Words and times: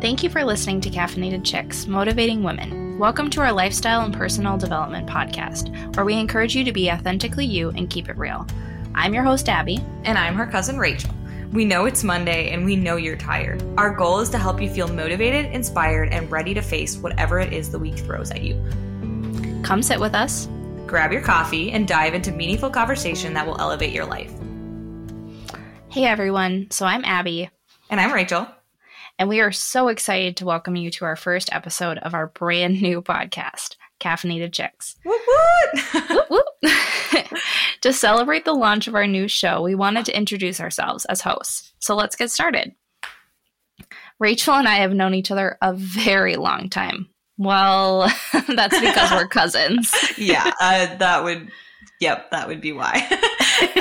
Thank 0.00 0.22
you 0.22 0.30
for 0.30 0.42
listening 0.42 0.80
to 0.80 0.88
Caffeinated 0.88 1.44
Chicks, 1.44 1.86
Motivating 1.86 2.42
Women. 2.42 2.98
Welcome 2.98 3.28
to 3.30 3.42
our 3.42 3.52
lifestyle 3.52 4.00
and 4.00 4.14
personal 4.14 4.56
development 4.56 5.06
podcast, 5.06 5.94
where 5.94 6.06
we 6.06 6.14
encourage 6.14 6.56
you 6.56 6.64
to 6.64 6.72
be 6.72 6.90
authentically 6.90 7.44
you 7.44 7.68
and 7.76 7.90
keep 7.90 8.08
it 8.08 8.16
real. 8.16 8.46
I'm 8.94 9.12
your 9.12 9.24
host, 9.24 9.50
Abbey. 9.50 9.78
And 10.04 10.16
I'm 10.16 10.36
her 10.36 10.46
cousin, 10.46 10.78
Rachel. 10.78 11.14
We 11.52 11.66
know 11.66 11.84
it's 11.84 12.02
Monday 12.02 12.48
and 12.48 12.64
we 12.64 12.76
know 12.76 12.96
you're 12.96 13.14
tired. 13.14 13.62
Our 13.76 13.94
goal 13.94 14.20
is 14.20 14.30
to 14.30 14.38
help 14.38 14.62
you 14.62 14.70
feel 14.70 14.88
motivated, 14.88 15.52
inspired, 15.52 16.08
and 16.14 16.30
ready 16.30 16.54
to 16.54 16.62
face 16.62 16.96
whatever 16.96 17.38
it 17.38 17.52
is 17.52 17.70
the 17.70 17.78
week 17.78 17.98
throws 17.98 18.30
at 18.30 18.40
you. 18.40 18.54
Come 19.62 19.82
sit 19.82 20.00
with 20.00 20.14
us, 20.14 20.48
grab 20.86 21.12
your 21.12 21.20
coffee, 21.20 21.72
and 21.72 21.86
dive 21.86 22.14
into 22.14 22.32
meaningful 22.32 22.70
conversation 22.70 23.34
that 23.34 23.46
will 23.46 23.60
elevate 23.60 23.92
your 23.92 24.06
life. 24.06 24.32
Hey 25.90 26.06
everyone, 26.06 26.68
so 26.70 26.86
I'm 26.86 27.04
Abbey. 27.04 27.50
And 27.90 28.00
I'm 28.00 28.14
Rachel. 28.14 28.48
And 29.20 29.28
we 29.28 29.40
are 29.40 29.52
so 29.52 29.88
excited 29.88 30.38
to 30.38 30.46
welcome 30.46 30.76
you 30.76 30.90
to 30.92 31.04
our 31.04 31.14
first 31.14 31.52
episode 31.52 31.98
of 31.98 32.14
our 32.14 32.28
brand 32.28 32.80
new 32.80 33.02
podcast, 33.02 33.76
Caffeinated 34.00 34.50
Chicks. 34.50 34.96
Whoop, 35.04 35.20
whoop. 35.26 36.10
whoop, 36.30 36.44
whoop. 36.62 37.38
to 37.82 37.92
celebrate 37.92 38.46
the 38.46 38.54
launch 38.54 38.88
of 38.88 38.94
our 38.94 39.06
new 39.06 39.28
show, 39.28 39.60
we 39.60 39.74
wanted 39.74 40.06
to 40.06 40.16
introduce 40.16 40.58
ourselves 40.58 41.04
as 41.04 41.20
hosts. 41.20 41.74
So 41.80 41.94
let's 41.94 42.16
get 42.16 42.30
started. 42.30 42.74
Rachel 44.18 44.54
and 44.54 44.66
I 44.66 44.76
have 44.76 44.94
known 44.94 45.12
each 45.12 45.30
other 45.30 45.58
a 45.60 45.74
very 45.74 46.36
long 46.36 46.70
time. 46.70 47.06
Well, 47.36 48.10
that's 48.48 48.80
because 48.80 49.10
we're 49.10 49.28
cousins. 49.28 49.94
yeah, 50.16 50.50
uh, 50.58 50.96
that 50.96 51.24
would, 51.24 51.50
yep, 52.00 52.30
that 52.30 52.48
would 52.48 52.62
be 52.62 52.72
why. 52.72 53.06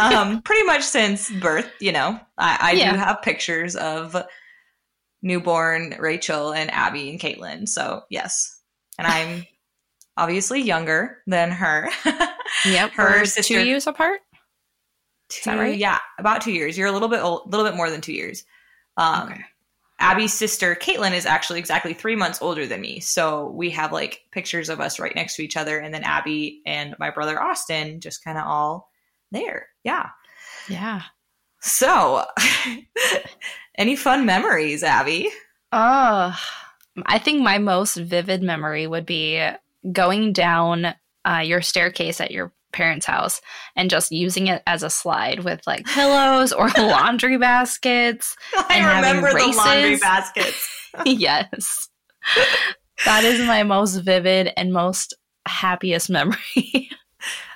um, 0.02 0.41
pretty 0.41 0.66
much 0.66 0.84
since 0.84 1.32
birth, 1.32 1.71
you 1.80 1.94
know. 1.94 2.20
I, 2.38 2.58
I 2.60 2.71
yeah. 2.74 2.91
do 2.91 2.98
have 2.98 3.21
pictures 3.21 3.77
of 3.77 4.18
newborn 5.22 5.96
Rachel 6.00 6.54
and 6.54 6.72
Abbey 6.72 7.09
and 7.09 7.20
Caitlin. 7.20 7.68
So, 7.68 8.04
yes. 8.10 8.60
And 8.98 9.07
I'm 9.07 9.46
obviously 10.18 10.62
younger 10.62 11.18
than 11.27 11.52
her. 11.52 11.90
yep. 12.66 12.91
Her 12.91 13.26
sister, 13.26 13.55
two 13.55 13.66
years 13.66 13.88
apart. 13.88 14.21
Two, 15.30 15.40
Is 15.40 15.43
that 15.46 15.60
right? 15.60 15.77
Yeah, 15.77 15.99
about 16.18 16.41
two 16.41 16.52
years. 16.52 16.77
You're 16.77 16.88
a 16.88 16.91
little 16.91 17.08
bit 17.08 17.21
old, 17.21 17.43
a 17.46 17.49
little 17.49 17.66
bit 17.66 17.76
more 17.76 17.90
than 17.90 18.02
two 18.02 18.13
years. 18.13 18.43
Um, 18.98 19.30
okay. 19.30 19.41
Abbey's 19.99 20.34
sister 20.34 20.76
Caitlin 20.76 21.13
is 21.13 21.26
actually 21.26 21.60
exactly 21.60 21.93
three 21.93 22.15
months 22.15 22.41
older 22.41 22.65
than 22.65 22.80
me, 22.80 23.02
so 23.02 23.52
we 23.52 23.70
have 23.71 23.91
like 23.91 24.21
pictures 24.32 24.70
of 24.70 24.80
us 24.80 24.98
right 24.98 25.13
next 25.13 25.36
to 25.36 25.43
each 25.43 25.58
other, 25.58 25.77
and 25.77 25.93
then 25.93 26.04
Abbey 26.04 26.62
and 26.65 26.96
my 26.99 27.10
brother 27.10 27.41
Austin 27.41 27.99
just 27.99 28.24
kind 28.24 28.38
of 28.38 28.46
all 28.48 28.90
there. 29.32 29.68
Yeah, 29.84 30.08
yeah. 30.70 31.02
So, 31.62 32.26
any 33.77 33.96
fun 33.96 34.26
memories, 34.26 34.84
Abbey? 34.84 35.29
Oh, 35.71 36.38
I 37.05 37.20
think 37.20 37.41
my 37.41 37.57
most 37.57 37.96
vivid 37.96 38.41
memory 38.41 38.88
would 38.88 39.05
be 39.05 39.46
going 39.91 40.34
down 40.34 40.93
uh, 41.26 41.41
your 41.43 41.62
staircase 41.62 42.20
at 42.21 42.32
your 42.32 42.52
parents' 42.71 43.05
house 43.05 43.41
and 43.76 43.90
just 43.90 44.12
using 44.12 44.48
it 44.48 44.62
as 44.68 44.84
a 44.84 44.90
slide 44.90 45.43
with 45.43 45.65
like 45.65 45.85
pillows 45.93 46.54
or 46.54 46.70
laundry 46.77 47.37
baskets. 47.37 48.35
I 48.55 48.96
remember 48.96 49.32
the 49.32 49.54
laundry 49.55 49.98
baskets. 49.98 50.70
yes. 51.05 51.90
That 53.05 53.24
is 53.24 53.40
my 53.48 53.63
most 53.63 53.98
vivid 53.98 54.52
and 54.57 54.74
most 54.74 55.13
happiest 55.46 56.10
memory. 56.10 56.90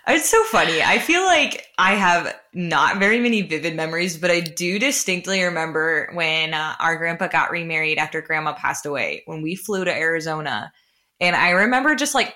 It's 0.06 0.30
so 0.30 0.44
funny. 0.46 0.82
I 0.82 1.00
feel 1.00 1.23
like 1.23 1.66
I 1.78 1.96
have 1.96 2.36
not 2.54 2.98
very 2.98 3.20
many 3.20 3.42
vivid 3.42 3.76
memories, 3.76 4.18
but 4.18 4.32
I 4.32 4.42
do 4.42 4.78
distinctly 4.78 5.42
remember 5.44 6.09
when 6.14 6.54
uh, 6.54 6.76
our 6.80 6.98
grandpa 6.98 7.28
got 7.28 7.52
remarried 7.52 7.98
after 7.98 8.22
grandma 8.22 8.54
passed 8.54 8.86
away, 8.86 9.24
when 9.26 9.42
we 9.42 9.56
flew 9.56 9.86
to 9.86 9.94
Arizona. 9.94 10.74
And 11.22 11.38
I 11.38 11.52
remember 11.52 11.96
just 11.96 12.14
like 12.14 12.36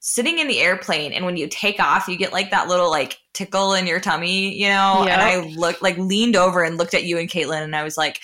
sitting 0.00 0.38
in 0.38 0.46
the 0.46 0.60
airplane 0.60 1.12
and 1.12 1.24
when 1.24 1.36
you 1.36 1.48
take 1.48 1.80
off 1.80 2.06
you 2.06 2.16
get 2.16 2.32
like 2.32 2.50
that 2.50 2.68
little 2.68 2.88
like 2.88 3.18
tickle 3.32 3.74
in 3.74 3.86
your 3.86 3.98
tummy 3.98 4.54
you 4.54 4.68
know 4.68 5.04
yep. 5.04 5.18
and 5.18 5.20
i 5.20 5.40
looked 5.56 5.82
like 5.82 5.98
leaned 5.98 6.36
over 6.36 6.62
and 6.62 6.78
looked 6.78 6.94
at 6.94 7.02
you 7.02 7.18
and 7.18 7.28
caitlin 7.28 7.62
and 7.62 7.74
i 7.74 7.82
was 7.82 7.96
like 7.96 8.20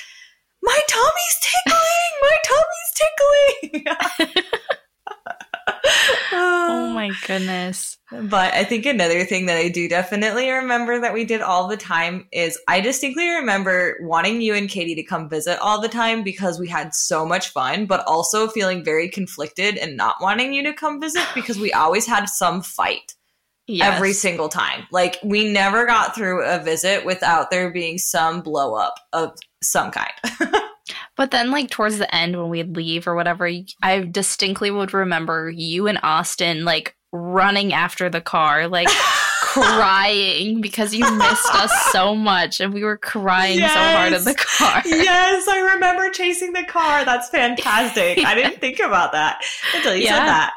my 0.63 0.79
tummy's 0.89 1.41
tickling 1.67 1.83
my 2.23 2.37
tummy's 3.73 3.85
tickling 4.21 4.55
oh 6.33 6.91
my 6.95 7.11
goodness. 7.27 7.99
But 8.11 8.55
I 8.55 8.65
think 8.65 8.87
another 8.87 9.25
thing 9.25 9.47
that 9.47 9.57
I 9.57 9.69
do 9.69 9.89
definitely 9.89 10.51
remember 10.51 11.01
that 11.01 11.15
we 11.15 11.25
did 11.25 11.41
all 11.41 11.69
the 11.69 11.77
time 11.77 12.27
is 12.33 12.59
I 12.69 12.81
distinctly 12.81 13.29
remember 13.29 13.97
wanting 14.03 14.41
you 14.41 14.55
and 14.55 14.69
Katie 14.69 14.95
to 14.95 15.03
come 15.03 15.29
visit 15.29 15.59
all 15.61 15.81
the 15.81 15.89
time 15.89 16.23
because 16.23 16.59
we 16.59 16.69
had 16.69 16.95
so 16.95 17.27
much 17.27 17.51
fun, 17.51 17.87
but 17.87 18.07
also 18.07 18.49
feeling 18.49 18.85
very 18.85 19.09
conflicted 19.09 19.77
and 19.77 19.97
not 19.97 20.17
wanting 20.21 20.55
you 20.55 20.63
to 20.65 20.73
come 20.73 21.01
visit 21.01 21.27
because 21.35 21.59
we 21.59 21.73
always 21.73 22.07
had 22.07 22.29
some 22.29 22.63
fight. 22.63 23.15
Yes. 23.67 23.95
Every 23.95 24.13
single 24.13 24.51
time. 24.51 24.87
Like, 24.93 25.17
we 25.25 25.51
never 25.51 25.87
got 25.87 26.15
through 26.15 26.45
a 26.45 26.59
visit 26.59 27.07
without 27.07 27.51
there 27.51 27.73
being 27.73 27.97
some 27.97 28.43
blow 28.43 28.75
up 28.75 28.97
of 29.15 29.39
some 29.63 29.91
kind. 29.91 30.13
But 31.17 31.31
then, 31.31 31.51
like 31.51 31.71
towards 31.71 31.99
the 31.99 32.13
end, 32.15 32.37
when 32.37 32.49
we'd 32.49 32.77
leave 32.77 33.07
or 33.07 33.15
whatever, 33.15 33.49
I 33.83 34.01
distinctly 34.01 34.71
would 34.71 34.93
remember 34.93 35.49
you 35.49 35.87
and 35.87 36.01
Austin 36.03 36.65
like 36.65 36.97
running 37.13 37.73
after 37.73 38.11
the 38.11 38.21
car, 38.21 38.67
like 38.67 38.89
crying 39.41 40.61
because 40.61 40.93
you 40.93 41.09
missed 41.17 41.55
us 41.55 41.73
so 41.93 42.15
much, 42.15 42.61
and 42.61 42.75
we 42.75 42.83
were 42.83 42.99
crying 42.99 43.61
yes. 43.61 43.73
so 43.73 43.79
hard 43.79 44.13
in 44.13 44.25
the 44.25 44.35
car. 44.35 44.83
yes, 44.85 45.47
I 45.47 45.73
remember 45.75 46.11
chasing 46.11 46.53
the 46.53 46.65
car. 46.65 47.05
That's 47.05 47.29
fantastic. 47.29 48.25
I 48.25 48.35
didn't 48.35 48.59
think 48.61 48.81
about 48.81 49.13
that 49.13 49.41
until 49.77 49.95
you 49.95 50.05
yeah. 50.05 50.19
said 50.19 50.27
that. 50.27 50.53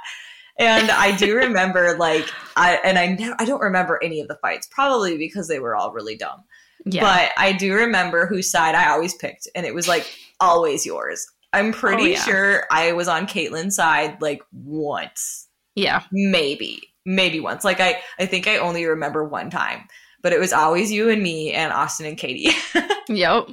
And 0.59 0.89
I 0.89 1.15
do 1.15 1.35
remember, 1.35 1.95
like, 1.99 2.27
I 2.55 2.79
and 2.83 2.97
I 2.97 3.35
I 3.37 3.45
don't 3.45 3.61
remember 3.61 3.99
any 4.01 4.21
of 4.21 4.27
the 4.27 4.39
fights, 4.41 4.67
probably 4.71 5.17
because 5.17 5.47
they 5.47 5.59
were 5.59 5.75
all 5.75 5.93
really 5.93 6.17
dumb. 6.17 6.43
Yeah. 6.85 7.01
But 7.01 7.31
I 7.37 7.51
do 7.51 7.75
remember 7.75 8.25
whose 8.25 8.49
side 8.49 8.73
I 8.73 8.89
always 8.89 9.13
picked, 9.13 9.47
and 9.53 9.67
it 9.67 9.75
was 9.75 9.87
like 9.87 10.11
always 10.39 10.85
yours. 10.85 11.25
I'm 11.53 11.71
pretty 11.71 12.03
oh, 12.03 12.07
yeah. 12.07 12.23
sure 12.23 12.63
I 12.71 12.91
was 12.93 13.07
on 13.07 13.27
Caitlin's 13.27 13.75
side 13.75 14.21
like 14.21 14.41
once. 14.51 15.47
Yeah. 15.75 16.03
Maybe. 16.11 16.81
Maybe 17.05 17.39
once. 17.39 17.63
Like 17.63 17.79
I 17.79 18.01
I 18.19 18.25
think 18.25 18.47
I 18.47 18.57
only 18.57 18.85
remember 18.85 19.23
one 19.23 19.49
time. 19.49 19.87
But 20.21 20.33
it 20.33 20.39
was 20.39 20.51
always 20.51 20.91
you 20.91 21.09
and 21.09 21.21
me 21.21 21.53
and 21.53 21.71
Austin 21.71 22.05
and 22.05 22.17
Katie. 22.17 22.51
yep. 23.07 23.47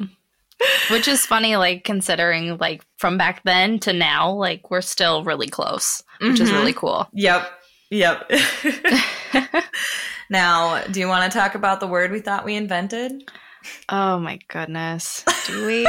Which 0.90 1.08
is 1.08 1.26
funny, 1.26 1.56
like 1.56 1.84
considering 1.84 2.56
like 2.58 2.84
from 2.96 3.18
back 3.18 3.42
then 3.44 3.78
to 3.80 3.92
now, 3.92 4.32
like 4.32 4.70
we're 4.70 4.80
still 4.80 5.22
really 5.24 5.48
close, 5.48 6.02
which 6.20 6.34
mm-hmm. 6.34 6.42
is 6.42 6.52
really 6.52 6.72
cool. 6.72 7.08
Yep. 7.12 7.50
Yep. 7.90 8.30
now, 10.30 10.82
do 10.84 11.00
you 11.00 11.08
want 11.08 11.30
to 11.30 11.38
talk 11.38 11.54
about 11.54 11.80
the 11.80 11.86
word 11.86 12.10
we 12.10 12.20
thought 12.20 12.44
we 12.44 12.56
invented? 12.56 13.30
Oh 13.88 14.18
my 14.18 14.38
goodness. 14.48 15.24
Do 15.46 15.66
we? 15.66 15.86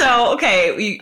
So 0.00 0.32
okay 0.34 0.74
we 0.76 1.00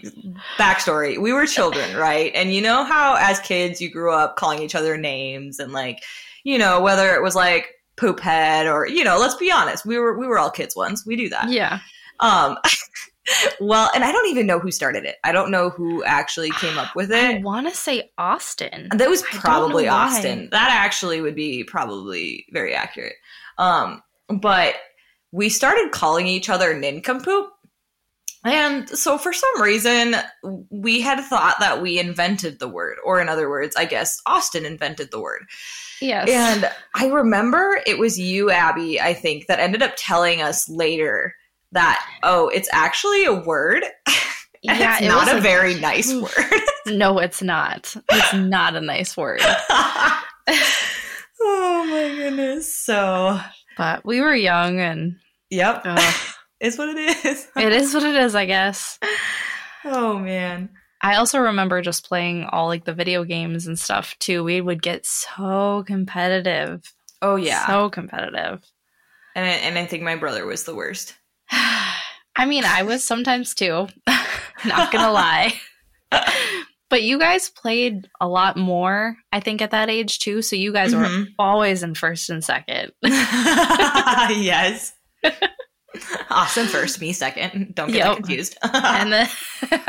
backstory. 0.58 1.18
We 1.18 1.32
were 1.32 1.46
children 1.46 1.96
right? 1.96 2.32
And 2.34 2.52
you 2.54 2.60
know 2.60 2.84
how 2.84 3.16
as 3.18 3.38
kids 3.40 3.80
you 3.80 3.90
grew 3.90 4.12
up 4.12 4.36
calling 4.36 4.60
each 4.62 4.74
other 4.74 4.96
names 4.96 5.58
and 5.58 5.72
like 5.72 6.02
you 6.44 6.58
know 6.58 6.80
whether 6.80 7.14
it 7.14 7.22
was 7.22 7.34
like 7.34 7.68
poop 7.96 8.20
head 8.20 8.66
or 8.66 8.86
you 8.86 9.02
know 9.02 9.18
let's 9.18 9.34
be 9.34 9.50
honest 9.50 9.84
we 9.84 9.98
were 9.98 10.16
we 10.18 10.26
were 10.26 10.38
all 10.38 10.50
kids 10.50 10.76
once. 10.76 11.06
We 11.06 11.16
do 11.16 11.28
that. 11.30 11.50
Yeah. 11.50 11.80
Um 12.20 12.56
well 13.60 13.90
and 13.94 14.04
i 14.04 14.10
don't 14.10 14.28
even 14.28 14.46
know 14.46 14.58
who 14.58 14.70
started 14.70 15.04
it. 15.04 15.16
I 15.24 15.32
don't 15.32 15.50
know 15.50 15.70
who 15.70 16.02
actually 16.04 16.50
came 16.52 16.78
up 16.78 16.96
with 16.96 17.12
it 17.12 17.36
i 17.36 17.38
want 17.40 17.68
to 17.68 17.74
say 17.74 18.10
austin. 18.16 18.88
That 18.94 19.08
was 19.08 19.22
probably 19.22 19.86
austin. 19.86 20.48
That 20.50 20.70
actually 20.70 21.20
would 21.20 21.34
be 21.34 21.64
probably 21.64 22.46
very 22.50 22.74
accurate. 22.74 23.16
Um 23.58 24.02
but 24.28 24.76
we 25.30 25.48
started 25.48 25.92
calling 25.92 26.26
each 26.26 26.48
other 26.48 26.74
nincompoop 26.74 27.48
and 28.44 28.88
so, 28.88 29.18
for 29.18 29.32
some 29.32 29.62
reason, 29.62 30.14
we 30.70 31.00
had 31.00 31.20
thought 31.24 31.56
that 31.58 31.82
we 31.82 31.98
invented 31.98 32.60
the 32.60 32.68
word, 32.68 32.96
or 33.04 33.20
in 33.20 33.28
other 33.28 33.48
words, 33.48 33.74
I 33.76 33.84
guess 33.84 34.20
Austin 34.26 34.64
invented 34.64 35.10
the 35.10 35.20
word. 35.20 35.42
Yes. 36.00 36.28
And 36.28 36.70
I 36.94 37.08
remember 37.08 37.80
it 37.86 37.98
was 37.98 38.18
you, 38.18 38.50
Abbey, 38.50 39.00
I 39.00 39.14
think, 39.14 39.46
that 39.46 39.58
ended 39.58 39.82
up 39.82 39.94
telling 39.96 40.40
us 40.40 40.68
later 40.68 41.34
that, 41.72 42.04
oh, 42.22 42.48
it's 42.48 42.68
actually 42.72 43.24
a 43.24 43.34
word. 43.34 43.82
yeah, 44.62 44.94
it's 44.94 45.02
it 45.02 45.08
not 45.08 45.34
a, 45.34 45.40
very 45.40 45.74
nice 45.80 46.12
word. 46.14 46.62
no, 46.86 47.18
it's 47.18 47.42
not. 47.42 47.94
It's 48.10 48.34
not 48.34 48.76
a 48.76 48.80
nice 48.80 49.16
word. 49.16 49.40
oh 49.42 50.24
my 51.90 52.14
goodness. 52.16 52.72
So, 52.72 53.40
but 53.76 54.04
we 54.04 54.20
were 54.20 54.34
young 54.34 54.78
and. 54.78 55.16
Yep. 55.50 55.82
Uh, 55.84 56.12
is 56.60 56.78
what 56.78 56.88
it 56.90 56.98
is. 57.24 57.48
it 57.56 57.72
is 57.72 57.94
what 57.94 58.02
it 58.04 58.14
is, 58.14 58.34
I 58.34 58.44
guess. 58.46 58.98
Oh 59.84 60.18
man. 60.18 60.70
I 61.00 61.14
also 61.16 61.38
remember 61.38 61.80
just 61.80 62.06
playing 62.08 62.44
all 62.44 62.66
like 62.66 62.84
the 62.84 62.92
video 62.94 63.22
games 63.24 63.66
and 63.68 63.78
stuff 63.78 64.16
too. 64.18 64.42
We 64.42 64.60
would 64.60 64.82
get 64.82 65.06
so 65.06 65.84
competitive. 65.86 66.82
Oh 67.22 67.36
yeah. 67.36 67.66
So 67.66 67.88
competitive. 67.90 68.62
And 69.36 69.46
I, 69.46 69.50
and 69.50 69.78
I 69.78 69.86
think 69.86 70.02
my 70.02 70.16
brother 70.16 70.44
was 70.46 70.64
the 70.64 70.74
worst. 70.74 71.14
I 71.50 72.46
mean, 72.46 72.64
I 72.64 72.82
was 72.82 73.04
sometimes 73.04 73.54
too. 73.54 73.86
Not 74.64 74.92
gonna 74.92 75.12
lie. 75.12 75.54
But 76.90 77.02
you 77.02 77.18
guys 77.18 77.50
played 77.50 78.08
a 78.18 78.26
lot 78.26 78.56
more, 78.56 79.14
I 79.30 79.40
think, 79.40 79.60
at 79.60 79.72
that 79.72 79.90
age 79.90 80.20
too. 80.20 80.40
So 80.40 80.56
you 80.56 80.72
guys 80.72 80.94
Mhm. 80.94 81.00
were 81.20 81.26
always 81.38 81.82
in 81.82 81.94
first 81.94 82.30
and 82.30 82.42
second. 82.42 82.92
yes. 83.02 84.94
Austin 86.30 86.66
first, 86.66 87.00
me 87.00 87.12
second. 87.12 87.74
Don't 87.74 87.88
get 87.92 87.96
Yep. 87.98 88.06
that 88.06 88.16
confused. 88.16 88.58
and 88.62 89.12
then 89.12 89.28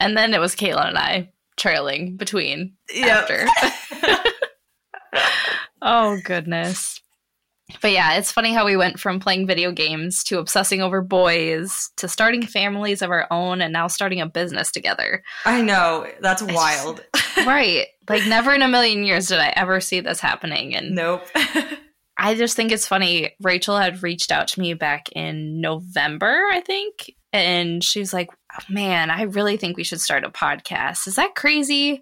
and 0.00 0.16
then 0.16 0.34
it 0.34 0.40
was 0.40 0.54
Caitlin 0.54 0.88
and 0.88 0.98
I 0.98 1.30
trailing 1.56 2.16
between 2.16 2.74
Yep. 2.94 3.30
after. 3.30 3.46
oh 5.80 6.18
goodness. 6.24 7.00
But 7.80 7.92
yeah, 7.92 8.14
it's 8.18 8.30
funny 8.30 8.52
how 8.52 8.66
we 8.66 8.76
went 8.76 9.00
from 9.00 9.18
playing 9.18 9.46
video 9.46 9.72
games 9.72 10.22
to 10.24 10.38
obsessing 10.38 10.82
over 10.82 11.00
boys 11.00 11.90
to 11.96 12.06
starting 12.06 12.42
families 12.44 13.00
of 13.00 13.10
our 13.10 13.26
own 13.30 13.62
and 13.62 13.72
now 13.72 13.86
starting 13.86 14.20
a 14.20 14.26
business 14.26 14.70
together. 14.70 15.22
I 15.46 15.62
know. 15.62 16.06
That's 16.20 16.42
It's- 16.42 16.54
wild. 16.54 17.02
right. 17.46 17.86
Like 18.10 18.26
never 18.26 18.52
in 18.52 18.60
a 18.62 18.68
million 18.68 19.04
years 19.04 19.28
did 19.28 19.38
I 19.38 19.54
ever 19.56 19.80
see 19.80 20.00
this 20.00 20.20
happening 20.20 20.74
and 20.76 20.94
nope. 20.94 21.26
I 22.22 22.34
just 22.36 22.54
think 22.56 22.70
it's 22.72 22.86
funny. 22.86 23.32
Rachel 23.42 23.76
had 23.76 24.02
reached 24.02 24.30
out 24.30 24.48
to 24.48 24.60
me 24.60 24.74
back 24.74 25.08
in 25.12 25.60
November, 25.60 26.42
I 26.52 26.60
think, 26.60 27.14
and 27.32 27.82
she 27.82 27.98
was 27.98 28.12
like, 28.12 28.30
oh, 28.54 28.64
"Man, 28.70 29.10
I 29.10 29.22
really 29.22 29.56
think 29.56 29.76
we 29.76 29.84
should 29.84 30.00
start 30.00 30.24
a 30.24 30.30
podcast. 30.30 31.06
Is 31.08 31.16
that 31.16 31.34
crazy?" 31.34 32.00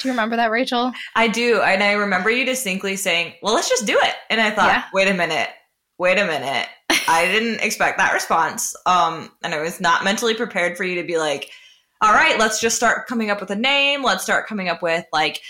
Do 0.00 0.06
you 0.08 0.12
remember 0.12 0.36
that, 0.36 0.52
Rachel? 0.52 0.92
I 1.16 1.26
do. 1.26 1.60
And 1.62 1.82
I 1.82 1.92
remember 1.94 2.30
you 2.30 2.44
distinctly 2.44 2.94
saying, 2.94 3.34
well, 3.42 3.54
let's 3.54 3.68
just 3.68 3.86
do 3.86 3.98
it. 4.00 4.14
And 4.30 4.40
I 4.40 4.50
thought, 4.50 4.68
Yeah. 4.68 4.84
wait 4.92 5.08
a 5.08 5.14
minute. 5.14 5.48
Wait 5.98 6.16
a 6.16 6.24
minute. 6.24 6.68
I 7.08 7.24
didn't 7.26 7.60
expect 7.60 7.98
that 7.98 8.12
response. 8.12 8.72
Um, 8.86 9.32
and 9.42 9.52
I 9.52 9.60
was 9.60 9.80
not 9.80 10.04
mentally 10.04 10.34
prepared 10.34 10.76
for 10.76 10.84
you 10.84 11.00
to 11.02 11.06
be 11.06 11.18
like, 11.18 11.50
all 12.00 12.12
right, 12.14 12.38
let's 12.38 12.60
just 12.60 12.76
start 12.76 13.08
coming 13.08 13.30
up 13.32 13.40
with 13.40 13.50
a 13.50 13.56
name. 13.56 14.04
Let's 14.04 14.22
start 14.22 14.46
coming 14.46 14.68
up 14.68 14.80
with 14.80 15.04
like 15.12 15.40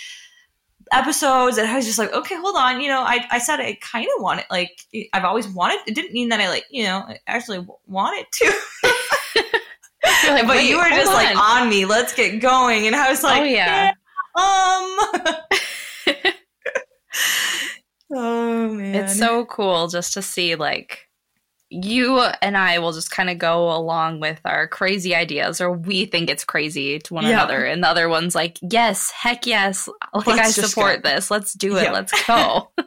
episodes. 0.93 1.59
And 1.59 1.69
I 1.69 1.77
was 1.77 1.87
just 1.87 1.99
like, 1.99 2.13
okay, 2.13 2.37
hold 2.37 2.57
on. 2.57 2.81
You 2.81 2.89
know, 2.89 3.03
I, 3.03 3.25
I 3.31 3.39
said 3.39 3.61
I 3.61 3.79
kind 3.81 4.07
of 4.17 4.23
want 4.23 4.41
it. 4.41 4.47
Like, 4.51 4.81
I've 5.13 5.25
always 5.25 5.49
wanted. 5.49 5.81
It 5.87 5.95
didn't 5.95 6.13
mean 6.13 6.29
that 6.31 6.41
I 6.41 6.49
like, 6.49 6.65
you 6.71 6.85
know, 6.85 7.05
I 7.09 7.19
actually 7.27 7.67
wanted 7.87 8.27
to. 8.33 8.53
Like, 10.29 10.43
but 10.47 10.49
"Wait, 10.49 10.69
you 10.69 10.77
were 10.77 10.89
just 10.89 11.13
like 11.13 11.37
on." 11.37 11.63
on 11.63 11.69
me. 11.69 11.85
Let's 11.85 12.13
get 12.15 12.41
going. 12.41 12.87
And 12.87 12.97
I 12.97 13.11
was 13.11 13.23
like, 13.23 13.43
oh 13.43 13.45
yeah. 13.45 13.93
um. 14.37 14.97
oh 18.13 18.69
man, 18.73 18.95
It's 18.95 19.19
so 19.19 19.45
cool 19.45 19.89
just 19.89 20.15
to 20.15 20.23
see 20.23 20.57
like 20.57 21.10
you 21.71 22.21
and 22.43 22.57
I 22.57 22.79
will 22.81 22.93
just 22.93 23.11
kind 23.13 23.31
of 23.31 23.39
go 23.39 23.71
along 23.71 24.21
with 24.21 24.41
our 24.45 24.67
crazy 24.67 25.15
ideas, 25.15 25.61
or 25.61 25.71
we 25.73 26.05
think 26.05 26.29
it's 26.29 26.45
crazy 26.45 26.99
to 26.99 27.15
one 27.15 27.25
Yeah. 27.25 27.31
another, 27.35 27.65
and 27.65 27.83
the 27.83 27.89
other 27.89 28.09
one's 28.09 28.35
like, 28.35 28.59
"Yes, 28.61 29.11
heck 29.13 29.47
yes, 29.47 29.89
like 30.13 30.27
Let's 30.27 30.59
I 30.59 30.63
support 30.63 31.03
go." 31.03 31.11
this. 31.11 31.31
Let's 31.31 31.53
do 31.55 31.77
it. 31.77 31.85
Yeah. 31.85 31.93
Let's 31.93 32.27
go." 32.27 32.71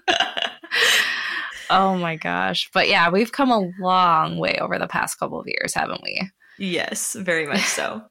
oh 1.69 1.95
my 1.97 2.15
gosh! 2.17 2.69
But 2.73 2.89
yeah, 2.89 3.09
we've 3.09 3.31
come 3.31 3.51
a 3.51 3.69
long 3.79 4.37
way 4.37 4.57
over 4.59 4.77
the 4.77 4.87
past 4.87 5.17
couple 5.17 5.39
of 5.39 5.47
years, 5.47 5.73
haven't 5.73 6.01
we? 6.03 6.29
yes, 6.59 7.13
very 7.13 7.47
much 7.47 7.61
so. 7.63 8.03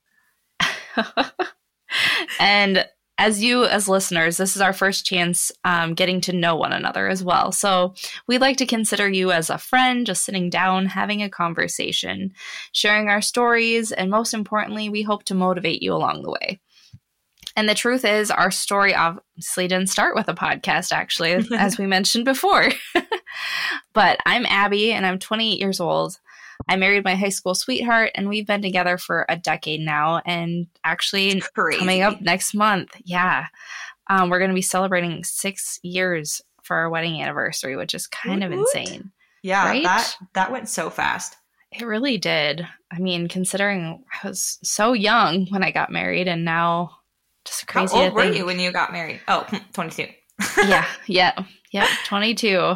and 2.40 2.86
as 3.18 3.42
you 3.42 3.64
as 3.64 3.88
listeners 3.88 4.36
this 4.36 4.56
is 4.56 4.62
our 4.62 4.72
first 4.72 5.04
chance 5.04 5.52
um, 5.64 5.94
getting 5.94 6.20
to 6.22 6.32
know 6.32 6.56
one 6.56 6.72
another 6.72 7.08
as 7.08 7.22
well. 7.22 7.52
So 7.52 7.94
we'd 8.26 8.40
like 8.40 8.56
to 8.58 8.66
consider 8.66 9.08
you 9.08 9.32
as 9.32 9.50
a 9.50 9.58
friend 9.58 10.06
just 10.06 10.24
sitting 10.24 10.50
down 10.50 10.86
having 10.86 11.22
a 11.22 11.30
conversation 11.30 12.32
sharing 12.72 13.08
our 13.08 13.22
stories 13.22 13.92
and 13.92 14.10
most 14.10 14.34
importantly 14.34 14.88
we 14.88 15.02
hope 15.02 15.24
to 15.24 15.34
motivate 15.34 15.82
you 15.82 15.92
along 15.94 16.22
the 16.22 16.30
way. 16.30 16.60
And 17.54 17.68
the 17.68 17.74
truth 17.74 18.04
is 18.04 18.30
our 18.30 18.50
story 18.50 18.94
obviously 18.94 19.68
didn't 19.68 19.90
start 19.90 20.14
with 20.16 20.28
a 20.28 20.34
podcast 20.34 20.90
actually 20.90 21.32
as 21.56 21.78
we 21.78 21.86
mentioned 21.96 22.24
before. 22.24 22.70
But 23.94 24.18
i'm 24.26 24.46
abbey 24.46 24.92
and 24.92 25.06
i'm 25.06 25.18
28 25.18 25.58
years 25.58 25.80
old 25.80 26.18
I 26.68 26.76
married 26.76 27.04
my 27.04 27.14
high 27.14 27.28
school 27.30 27.54
sweetheart, 27.54 28.10
and 28.14 28.28
we've 28.28 28.46
been 28.46 28.62
together 28.62 28.98
for 28.98 29.26
a 29.28 29.36
decade 29.36 29.80
now. 29.80 30.20
And 30.24 30.66
actually, 30.84 31.40
Crazy. 31.54 31.78
coming 31.78 32.02
up 32.02 32.20
next 32.20 32.54
month. 32.54 32.96
Yeah. 33.04 33.46
Um, 34.08 34.30
we're 34.30 34.38
going 34.38 34.50
to 34.50 34.54
be 34.54 34.62
celebrating 34.62 35.24
six 35.24 35.78
years 35.82 36.40
for 36.62 36.76
our 36.76 36.90
wedding 36.90 37.20
anniversary, 37.22 37.76
which 37.76 37.94
is 37.94 38.06
kind 38.06 38.42
of 38.44 38.50
Woot 38.50 38.58
woot. 38.60 38.68
insane. 38.76 39.12
Yeah, 39.42 39.64
right? 39.66 39.82
that 39.82 40.14
that 40.34 40.52
went 40.52 40.68
so 40.68 40.88
fast. 40.90 41.36
It 41.72 41.84
really 41.84 42.18
did. 42.18 42.66
I 42.92 42.98
mean, 42.98 43.28
considering 43.28 44.04
I 44.22 44.28
was 44.28 44.58
so 44.62 44.92
young 44.92 45.46
when 45.50 45.64
I 45.64 45.70
got 45.70 45.90
married, 45.90 46.28
and 46.28 46.44
now 46.44 46.98
just 47.44 47.66
crazy. 47.66 47.96
How 47.96 48.04
old 48.04 48.14
were 48.14 48.24
you 48.24 48.44
when 48.46 48.60
you 48.60 48.70
got 48.70 48.92
married? 48.92 49.20
Oh, 49.26 49.46
22. 49.72 50.06
yeah, 50.66 50.86
yeah, 51.06 51.44
yeah. 51.72 51.88
Twenty 52.04 52.34
two, 52.34 52.74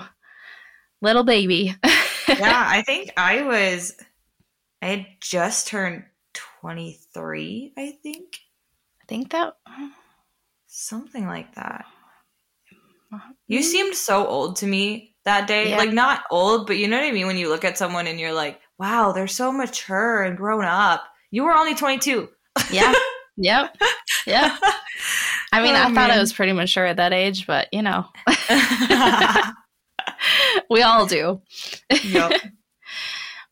little 1.03 1.25
baby. 1.25 1.75
yeah, 2.28 2.64
I 2.69 2.82
think 2.82 3.12
I 3.17 3.43
was. 3.43 3.94
I 4.82 4.87
had 4.87 5.06
just 5.20 5.69
turned 5.69 6.05
23. 6.61 7.73
I 7.76 7.93
think 8.02 8.38
I 9.02 9.05
think 9.08 9.31
that. 9.31 9.56
something 10.67 11.26
like 11.26 11.55
that. 11.55 11.87
You 13.46 13.61
mm-hmm. 13.61 13.64
seemed 13.64 13.94
so 13.94 14.26
old 14.26 14.56
to 14.56 14.67
me 14.67 15.14
that 15.25 15.46
day. 15.46 15.70
Yeah. 15.70 15.78
Like 15.78 15.93
not 15.93 16.25
old, 16.31 16.67
but 16.67 16.76
you 16.76 16.88
know 16.88 16.99
what 16.99 17.06
I 17.06 17.12
mean 17.12 17.26
when 17.26 17.38
you 17.38 17.49
look 17.49 17.64
at 17.64 17.78
someone 17.78 18.06
and 18.06 18.19
you're 18.19 18.32
like, 18.32 18.61
"Wow, 18.78 19.12
they're 19.12 19.26
so 19.26 19.52
mature 19.52 20.23
and 20.23 20.37
grown 20.37 20.64
up." 20.64 21.05
You 21.31 21.44
were 21.44 21.55
only 21.55 21.75
22. 21.75 22.28
Yeah. 22.70 22.93
yep. 23.37 23.76
Yep. 24.26 24.52
I 25.52 25.62
mean, 25.62 25.75
Oh, 25.75 25.82
I 25.82 25.94
thought. 25.94 26.11
I 26.11 26.19
was 26.19 26.32
pretty 26.32 26.52
mature 26.52 26.87
at 26.87 26.96
that 26.96 27.12
age, 27.12 27.46
but 27.46 27.69
you 27.73 27.82
know, 27.82 28.06
we 30.70 30.82
all 30.82 31.06
do. 31.06 31.41
yep. 32.05 32.32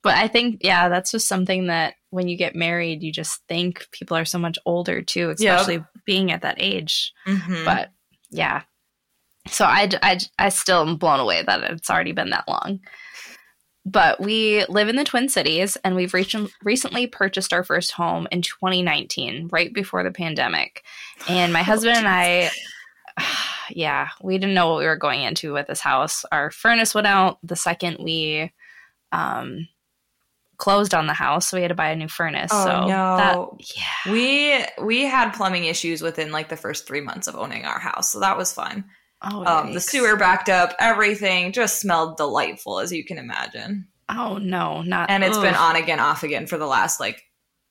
But 0.03 0.19
I 0.19 0.29
think, 0.29 0.59
yeah, 0.61 0.91
that's 0.91 1.11
just 1.11 1.27
something 1.27 1.69
that 1.69 1.95
when 2.11 2.29
you 2.29 2.37
get 2.37 2.55
married, 2.55 3.03
you 3.03 3.11
just 3.11 3.41
think 3.49 3.89
people 3.91 4.19
are 4.19 4.27
so 4.27 4.39
much 4.39 4.59
older 4.67 5.01
too, 5.01 5.31
especially 5.31 5.83
being 6.05 6.31
at 6.31 6.43
that 6.43 6.57
age. 6.59 7.15
Mhm. 7.27 7.65
But 7.65 7.91
yeah. 8.29 8.65
So 9.49 9.65
I, 9.65 9.89
I, 10.03 10.19
I 10.39 10.51
still 10.51 10.87
am 10.87 10.97
blown 10.97 11.21
away 11.21 11.43
that 11.43 11.63
it's 11.71 11.89
already 11.89 12.13
been 12.13 12.29
that 12.31 12.47
long. 12.47 12.81
But 13.87 14.21
we 14.21 14.67
live 14.67 14.91
in 14.91 14.97
the 14.97 15.05
Twin 15.05 15.31
Cities 15.31 15.79
and 15.85 15.97
we've 15.97 16.13
recent, 16.13 16.51
recently 16.63 17.07
purchased 17.07 17.55
our 17.55 17.65
first 17.65 17.93
home 17.93 18.29
in 18.31 18.43
2019, 18.43 19.49
right 19.53 19.73
before 19.73 20.03
the 20.03 20.11
pandemic. 20.11 20.85
And 21.31 21.51
my 21.51 21.63
husband 21.63 21.97
and 21.97 22.07
I, 22.07 22.51
yeah, 23.71 24.09
we 24.23 24.39
didn't 24.39 24.55
know 24.55 24.71
what 24.71 24.79
we 24.79 24.87
were 24.87 24.97
going 24.97 25.23
into 25.23 25.53
with 25.53 25.67
this 25.67 25.81
house. 25.81 26.25
Our 26.33 26.51
furnace 26.51 26.95
went 26.95 27.07
out 27.07 27.39
the 27.43 27.57
second 27.57 27.99
we 28.01 28.53
um, 29.13 29.69
closed 30.57 30.95
on 30.95 31.07
the 31.07 31.13
house, 31.15 31.49
so 31.49 31.57
we 31.57 31.63
had 31.63 31.69
to 31.69 31.75
buy 31.75 31.91
a 31.91 31.97
new 31.97 32.09
furnace. 32.09 32.51
Oh, 32.53 32.65
so 32.65 32.81
no. 32.87 33.17
that, 33.17 33.67
yeah, 33.77 34.13
we 34.13 34.65
we 34.85 35.03
had 35.03 35.33
plumbing 35.33 35.65
issues 35.65 36.03
within 36.03 36.33
like 36.33 36.49
the 36.49 36.57
first 36.57 36.87
three 36.87 37.01
months 37.01 37.27
of 37.27 37.37
owning 37.37 37.65
our 37.65 37.79
house, 37.79 38.13
so 38.13 38.21
that 38.21 38.37
was 38.37 38.53
fun. 38.53 38.85
oh, 39.23 39.45
Um, 39.45 39.73
the 39.73 39.81
sewer 39.81 40.17
backed 40.17 40.49
up, 40.49 40.75
everything 40.79 41.53
just 41.53 41.81
smelled 41.81 42.17
delightful, 42.17 42.79
as 42.81 42.93
you 42.93 43.05
can 43.05 43.19
imagine. 43.19 43.87
Oh 44.09 44.39
no, 44.39 44.83
not 44.83 45.11
And 45.11 45.25
it's 45.25 45.39
been 45.39 45.55
on 45.55 45.77
again, 45.77 46.01
off 46.01 46.23
again 46.23 46.47
for 46.47 46.59
the 46.59 46.67
last 46.67 47.01
like 47.01 47.23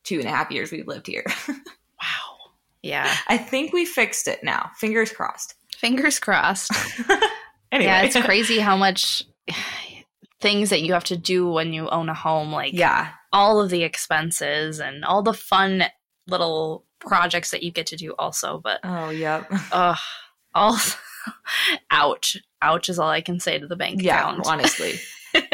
two 0.03 0.19
and 0.19 0.27
a 0.27 0.31
half 0.31 0.51
years 0.51 0.71
we've 0.71 0.87
lived 0.87 1.07
here. 1.07 1.25
Wow. 2.01 2.51
Yeah. 2.81 3.15
I 3.29 3.37
think 3.37 3.71
we 3.71 3.85
fixed 3.85 4.27
it 4.27 4.43
now. 4.43 4.71
Fingers 4.75 5.09
crossed. 5.11 5.55
Fingers 5.75 6.19
crossed. 6.19 6.71
anyway, 7.71 7.85
Yeah, 7.91 8.01
it's 8.03 8.15
crazy 8.25 8.59
how 8.59 8.77
much 8.77 9.23
things 10.41 10.69
that 10.71 10.81
you 10.81 10.93
have 10.93 11.03
to 11.05 11.17
do 11.17 11.49
when 11.49 11.73
you 11.73 11.87
own 11.89 12.09
a 12.09 12.13
home, 12.13 12.51
like 12.51 12.73
yeah, 12.73 13.09
all 13.31 13.61
of 13.61 13.69
the 13.69 13.83
expenses 13.83 14.79
and 14.79 15.05
all 15.05 15.21
the 15.23 15.33
fun 15.33 15.83
little 16.27 16.85
projects 16.99 17.51
that 17.51 17.63
you 17.63 17.71
get 17.71 17.87
to 17.87 17.95
do 17.95 18.13
also. 18.19 18.59
But 18.63 18.79
Oh, 18.83 19.09
yep. 19.09 19.47
ugh, 19.71 19.97
all 20.53 20.77
ouch. 21.91 22.37
Ouch 22.61 22.89
is 22.89 22.99
all 22.99 23.09
I 23.09 23.21
can 23.21 23.39
say 23.39 23.59
to 23.59 23.67
the 23.67 23.75
bank 23.75 24.01
Yeah, 24.01 24.19
account. 24.19 24.47
honestly, 24.47 24.99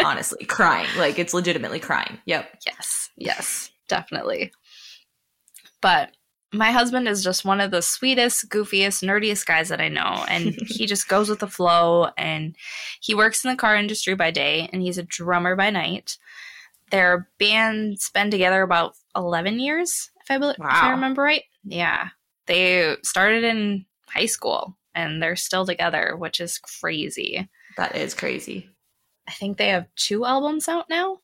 honestly, 0.04 0.46
crying. 0.46 0.88
Like 0.98 1.18
it's 1.20 1.34
legitimately 1.34 1.80
crying. 1.80 2.20
Yep. 2.26 2.50
Yes, 2.68 3.10
yes, 3.16 3.72
definitely. 3.88 4.52
But 5.82 6.12
my 6.52 6.72
husband 6.72 7.08
is 7.08 7.24
just 7.24 7.46
one 7.46 7.62
of 7.62 7.72
the 7.72 7.82
sweetest, 7.82 8.50
goofiest, 8.50 9.04
nerdiest 9.04 9.46
guys 9.46 9.70
that 9.70 9.82
I 9.82 9.88
know. 9.88 10.26
And 10.28 10.56
he 10.68 10.86
just 10.86 11.08
goes 11.08 11.30
with 11.30 11.40
the 11.40 11.48
flow. 11.48 12.10
And 12.18 12.56
he 13.02 13.14
works 13.14 13.44
in 13.44 13.52
the 13.52 13.58
car 13.58 13.76
industry 13.76 14.16
by 14.16 14.32
day 14.32 14.70
and 14.74 14.82
he's 14.82 14.98
a 14.98 15.04
drummer 15.04 15.56
by 15.56 15.70
night. 15.70 16.18
Their 16.92 17.30
band's 17.38 18.10
been 18.10 18.32
together 18.32 18.64
about 18.64 18.96
11 19.16 19.60
years, 19.60 20.10
if 20.22 20.32
I, 20.32 20.40
bel 20.40 20.50
if 20.50 20.58
I 20.60 20.90
remember 20.92 21.22
right. 21.22 21.44
Yeah. 21.64 22.10
They 22.48 22.98
started 23.04 23.44
in 23.44 23.86
high 24.08 24.26
school 24.26 24.76
and 24.96 25.22
they're 25.22 25.36
still 25.36 25.68
together, 25.68 26.16
which 26.18 26.40
is 26.40 26.58
crazy. 26.58 27.48
That 27.78 27.96
is 27.96 28.16
crazy. 28.16 28.68
I 29.28 29.34
think 29.34 29.58
they 29.58 29.70
have 29.70 29.86
two 29.96 30.26
albums 30.26 30.68
out 30.68 30.86
now. 30.90 31.20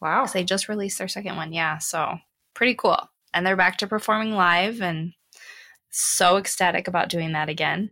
Wow. 0.00 0.24
They 0.24 0.42
just 0.42 0.70
released 0.70 0.96
their 0.96 1.08
second 1.08 1.36
one. 1.36 1.52
Yeah. 1.52 1.76
So 1.78 2.16
pretty 2.54 2.74
cool. 2.74 2.98
And 3.34 3.44
they're 3.44 3.56
back 3.56 3.76
to 3.78 3.86
performing 3.86 4.32
live 4.32 4.80
and 4.80 5.12
so 5.90 6.36
ecstatic 6.36 6.88
about 6.88 7.08
doing 7.08 7.32
that 7.32 7.48
again. 7.48 7.90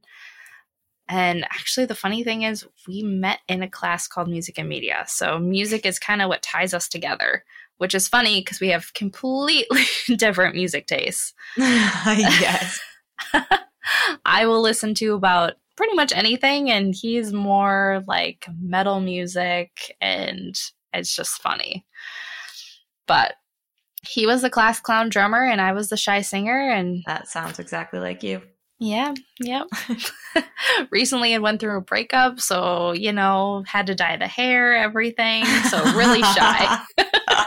And 1.08 1.44
actually, 1.44 1.86
the 1.86 1.94
funny 1.94 2.24
thing 2.24 2.42
is, 2.42 2.66
we 2.88 3.02
met 3.02 3.40
in 3.48 3.62
a 3.62 3.68
class 3.68 4.06
called 4.06 4.28
Music 4.28 4.58
and 4.58 4.68
Media. 4.68 5.04
So, 5.08 5.38
music 5.38 5.84
is 5.84 5.98
kind 5.98 6.22
of 6.22 6.28
what 6.28 6.42
ties 6.42 6.72
us 6.72 6.88
together, 6.88 7.44
which 7.78 7.94
is 7.94 8.08
funny 8.08 8.40
because 8.40 8.60
we 8.60 8.68
have 8.68 8.94
completely 8.94 9.84
different 10.16 10.54
music 10.54 10.86
tastes. 10.86 11.34
yes. 11.56 12.80
I 14.24 14.46
will 14.46 14.62
listen 14.62 14.94
to 14.94 15.14
about 15.14 15.54
pretty 15.76 15.94
much 15.94 16.12
anything, 16.12 16.70
and 16.70 16.94
he's 16.94 17.32
more 17.32 18.02
like 18.06 18.46
metal 18.60 19.00
music, 19.00 19.94
and 20.00 20.58
it's 20.94 21.14
just 21.14 21.42
funny. 21.42 21.84
But 23.06 23.34
he 24.08 24.26
was 24.26 24.42
the 24.42 24.50
class 24.50 24.80
clown 24.80 25.08
drummer, 25.08 25.44
and 25.44 25.60
I 25.60 25.72
was 25.72 25.88
the 25.88 25.96
shy 25.96 26.20
singer, 26.22 26.70
and 26.70 27.02
That 27.06 27.28
sounds 27.28 27.58
exactly 27.58 28.00
like 28.00 28.22
you. 28.22 28.42
yeah, 28.78 29.14
yep. 29.40 29.66
Recently, 30.90 31.34
I 31.34 31.38
went 31.38 31.60
through 31.60 31.76
a 31.78 31.82
breakup, 31.82 32.40
so 32.40 32.92
you 32.92 33.12
know, 33.12 33.62
had 33.66 33.86
to 33.88 33.94
dye 33.94 34.16
the 34.16 34.26
hair, 34.26 34.74
everything. 34.76 35.44
So 35.44 35.82
really 35.96 36.22
shy. 36.22 36.78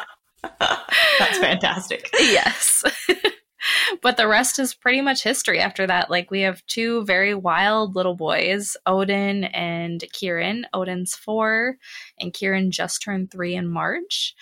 That's 1.20 1.38
fantastic. 1.40 2.10
yes. 2.20 2.84
but 4.02 4.18
the 4.18 4.28
rest 4.28 4.60
is 4.60 4.74
pretty 4.74 5.02
much 5.02 5.24
history 5.24 5.60
after 5.60 5.88
that. 5.88 6.10
Like 6.10 6.30
we 6.32 6.42
have 6.42 6.66
two 6.68 7.04
very 7.06 7.34
wild 7.34 7.96
little 7.96 8.16
boys, 8.16 8.78
Odin 8.86 9.46
and 9.46 10.04
Kieran. 10.14 10.66
Odin's 10.74 11.16
four, 11.16 11.78
and 12.20 12.34
Kieran 12.34 12.72
just 12.72 13.02
turned 13.02 13.32
three 13.32 13.56
in 13.56 13.68
March. 13.68 14.36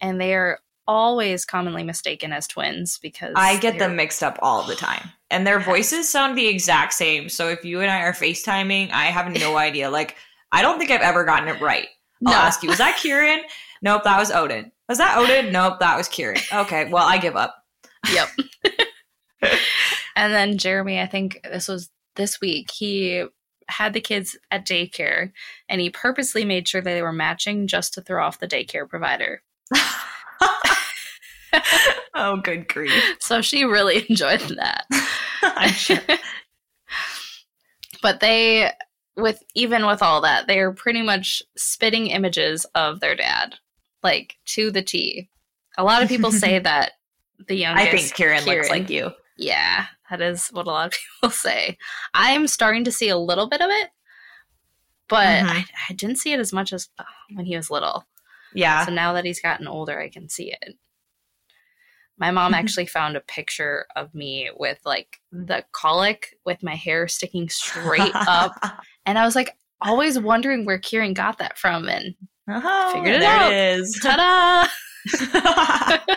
And 0.00 0.20
they 0.20 0.34
are 0.34 0.58
always 0.88 1.44
commonly 1.44 1.82
mistaken 1.82 2.32
as 2.32 2.46
twins 2.46 2.98
because 2.98 3.32
I 3.36 3.58
get 3.58 3.78
them 3.78 3.96
mixed 3.96 4.22
up 4.22 4.38
all 4.42 4.62
the 4.62 4.74
time. 4.74 5.10
And 5.30 5.46
their 5.46 5.58
voices 5.60 6.08
sound 6.08 6.36
the 6.38 6.46
exact 6.46 6.92
same. 6.92 7.28
So 7.28 7.48
if 7.48 7.64
you 7.64 7.80
and 7.80 7.90
I 7.90 8.02
are 8.02 8.12
FaceTiming, 8.12 8.90
I 8.92 9.06
have 9.06 9.32
no 9.32 9.56
idea. 9.58 9.90
Like, 9.90 10.16
I 10.52 10.62
don't 10.62 10.78
think 10.78 10.90
I've 10.90 11.00
ever 11.00 11.24
gotten 11.24 11.48
it 11.48 11.60
right. 11.60 11.88
I'll 12.26 12.32
No. 12.32 12.38
ask 12.38 12.62
you, 12.62 12.68
was 12.68 12.78
that 12.78 12.96
Kieran? 13.02 13.40
Nope, 13.82 14.04
that 14.04 14.18
was 14.18 14.30
Odin. 14.30 14.70
Was 14.88 14.98
that 14.98 15.18
Odin? 15.18 15.52
Nope, 15.52 15.80
that 15.80 15.96
was 15.96 16.08
Kieran. 16.08 16.40
Okay, 16.52 16.88
well, 16.90 17.04
I 17.06 17.18
give 17.18 17.36
up. 17.36 17.56
Yep. 18.12 18.28
and 20.16 20.32
then 20.32 20.58
Jeremy, 20.58 21.00
I 21.00 21.06
think 21.06 21.40
this 21.44 21.68
was 21.68 21.90
this 22.14 22.40
week, 22.40 22.70
he 22.70 23.24
had 23.68 23.92
the 23.92 24.00
kids 24.00 24.36
at 24.52 24.64
daycare 24.64 25.32
and 25.68 25.80
he 25.80 25.90
purposely 25.90 26.44
made 26.44 26.68
sure 26.68 26.80
they 26.80 27.02
were 27.02 27.12
matching 27.12 27.66
just 27.66 27.92
to 27.94 28.00
throw 28.00 28.24
off 28.24 28.38
the 28.38 28.46
daycare 28.46 28.88
provider. 28.88 29.42
oh, 32.14 32.36
good 32.42 32.68
grief. 32.68 33.16
So 33.20 33.40
she 33.40 33.64
really 33.64 34.04
enjoyed 34.10 34.40
that. 34.40 34.84
I'm 35.42 35.70
sure. 35.70 35.98
but 38.02 38.20
they 38.20 38.70
with 39.16 39.42
even 39.54 39.86
with 39.86 40.02
all 40.02 40.20
that, 40.22 40.46
they 40.46 40.58
are 40.58 40.72
pretty 40.72 41.02
much 41.02 41.42
spitting 41.56 42.08
images 42.08 42.66
of 42.74 43.00
their 43.00 43.14
dad, 43.14 43.54
like 44.02 44.36
to 44.46 44.70
the 44.70 44.82
T. 44.82 45.28
A 45.78 45.84
lot 45.84 46.02
of 46.02 46.08
people 46.08 46.32
say 46.32 46.58
that 46.58 46.92
the 47.48 47.54
youngest 47.56 47.86
I 47.88 47.96
think 47.96 48.14
Kieran, 48.14 48.44
looks 48.44 48.70
like 48.70 48.90
you. 48.90 49.10
Yeah, 49.38 49.86
that 50.10 50.20
is 50.22 50.48
what 50.48 50.66
a 50.66 50.70
lot 50.70 50.86
of 50.88 50.92
people 51.20 51.30
say. 51.30 51.76
I'm 52.14 52.46
starting 52.46 52.84
to 52.84 52.92
see 52.92 53.08
a 53.08 53.18
little 53.18 53.48
bit 53.48 53.60
of 53.60 53.68
it, 53.70 53.90
but 55.08 55.26
Mhm. 55.44 55.48
I, 55.50 55.64
I 55.90 55.92
didn't 55.94 56.16
see 56.16 56.32
it 56.32 56.40
as 56.40 56.52
much 56.52 56.72
as 56.72 56.88
uh, 56.98 57.04
when 57.34 57.44
he 57.46 57.56
was 57.56 57.70
little. 57.70 58.06
Yeah. 58.56 58.84
So 58.86 58.92
now 58.92 59.12
that 59.12 59.24
he's 59.24 59.40
gotten 59.40 59.66
older, 59.68 60.00
I 60.00 60.08
can 60.08 60.28
see 60.28 60.52
it. 60.52 60.74
My 62.18 62.30
mom 62.30 62.54
actually 62.60 62.86
found 62.86 63.16
a 63.16 63.20
picture 63.20 63.86
of 63.94 64.14
me 64.14 64.50
with 64.56 64.78
like 64.84 65.20
the 65.32 65.64
colic 65.72 66.36
with 66.44 66.62
my 66.62 66.74
hair 66.74 67.06
sticking 67.08 67.48
straight 67.48 68.12
up. 68.14 68.52
And 69.08 69.18
I 69.18 69.24
was 69.24 69.36
like, 69.36 69.56
always 69.80 70.18
wondering 70.18 70.64
where 70.64 70.78
Kieran 70.80 71.14
got 71.14 71.38
that 71.38 71.56
from. 71.58 71.88
And 71.88 72.16
Oh, 72.50 72.90
Figured 72.92 73.14
it 73.16 73.20
there 73.20 73.30
out. 73.30 73.52
it 73.52 73.78
is. 73.80 74.00
ta 74.02 74.68
da! 75.98 76.06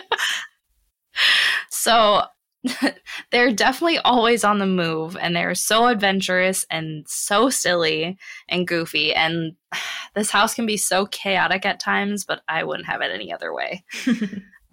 So 1.70 2.22
they're 3.30 3.52
definitely 3.52 3.98
always 3.98 4.44
on 4.44 4.58
the 4.58 4.66
move 4.66 5.16
and 5.20 5.34
they're 5.34 5.54
so 5.54 5.86
adventurous 5.86 6.66
and 6.70 7.06
so 7.08 7.48
silly 7.50 8.18
and 8.48 8.66
goofy. 8.66 9.14
And 9.14 9.52
this 10.14 10.30
house 10.30 10.54
can 10.54 10.66
be 10.66 10.76
so 10.76 11.06
chaotic 11.06 11.64
at 11.64 11.80
times, 11.80 12.24
but 12.24 12.42
I 12.48 12.64
wouldn't 12.64 12.88
have 12.88 13.00
it 13.00 13.10
any 13.12 13.32
other 13.32 13.52
way. 13.54 13.84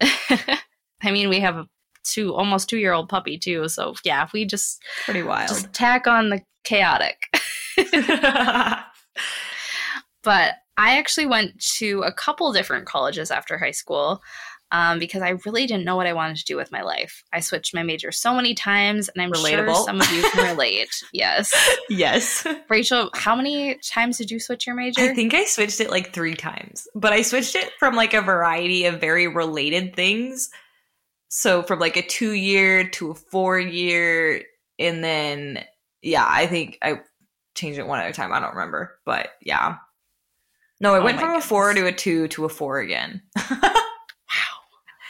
I 1.00 1.10
mean, 1.10 1.28
we 1.28 1.40
have 1.40 1.56
a 1.56 1.68
two 2.04 2.34
almost 2.34 2.68
two 2.68 2.78
year 2.78 2.92
old 2.92 3.08
puppy 3.08 3.38
too. 3.38 3.68
So 3.68 3.94
yeah, 4.04 4.28
we 4.32 4.44
just 4.44 4.82
Pretty 5.04 5.22
wild. 5.22 5.48
just 5.48 5.72
tack 5.72 6.06
on 6.06 6.30
the 6.30 6.40
chaotic. 6.64 7.28
but 10.22 10.54
I 10.76 10.98
actually 10.98 11.26
went 11.26 11.60
to 11.76 12.02
a 12.02 12.12
couple 12.12 12.52
different 12.52 12.86
colleges 12.86 13.30
after 13.30 13.58
high 13.58 13.72
school 13.72 14.22
um, 14.70 14.98
because 14.98 15.22
I 15.22 15.30
really 15.46 15.66
didn't 15.66 15.84
know 15.84 15.96
what 15.96 16.06
I 16.06 16.12
wanted 16.12 16.36
to 16.38 16.44
do 16.44 16.56
with 16.56 16.70
my 16.70 16.82
life. 16.82 17.24
I 17.32 17.40
switched 17.40 17.74
my 17.74 17.82
major 17.82 18.12
so 18.12 18.34
many 18.34 18.54
times, 18.54 19.08
and 19.08 19.22
I'm 19.22 19.32
sure 19.32 19.64
Relatable. 19.64 19.84
some 19.84 20.00
of 20.00 20.10
you 20.12 20.22
can 20.30 20.50
relate. 20.52 20.90
yes. 21.12 21.52
yes. 21.88 22.46
Rachel, 22.68 23.10
how 23.14 23.34
many 23.34 23.76
times 23.76 24.18
did 24.18 24.30
you 24.30 24.38
switch 24.40 24.66
your 24.66 24.76
major? 24.76 25.00
I 25.00 25.14
think 25.14 25.32
I 25.34 25.44
switched 25.44 25.80
it 25.80 25.90
like 25.90 26.12
three 26.12 26.34
times, 26.34 26.86
but 26.94 27.12
I 27.12 27.22
switched 27.22 27.54
it 27.54 27.70
from 27.78 27.94
like 27.96 28.14
a 28.14 28.20
variety 28.20 28.84
of 28.84 29.00
very 29.00 29.26
related 29.26 29.96
things. 29.96 30.50
So 31.28 31.62
from 31.62 31.78
like 31.78 31.96
a 31.96 32.02
two 32.06 32.32
year 32.32 32.88
to 32.90 33.10
a 33.10 33.14
four 33.14 33.58
year, 33.58 34.42
and 34.78 35.02
then 35.02 35.64
yeah, 36.02 36.26
I 36.28 36.46
think 36.46 36.78
I 36.82 37.00
changed 37.54 37.78
it 37.78 37.86
one 37.86 38.00
at 38.00 38.08
a 38.08 38.12
time. 38.12 38.32
I 38.32 38.40
don't 38.40 38.54
remember, 38.54 38.98
but 39.04 39.30
yeah. 39.42 39.76
No, 40.80 40.94
I 40.94 40.98
Oh 41.00 41.04
went 41.04 41.18
from 41.18 41.34
a 41.34 41.40
four 41.40 41.74
to 41.74 41.86
a 41.86 41.92
two 41.92 42.28
to 42.28 42.44
a 42.44 42.48
four 42.48 42.78
again. 42.78 43.22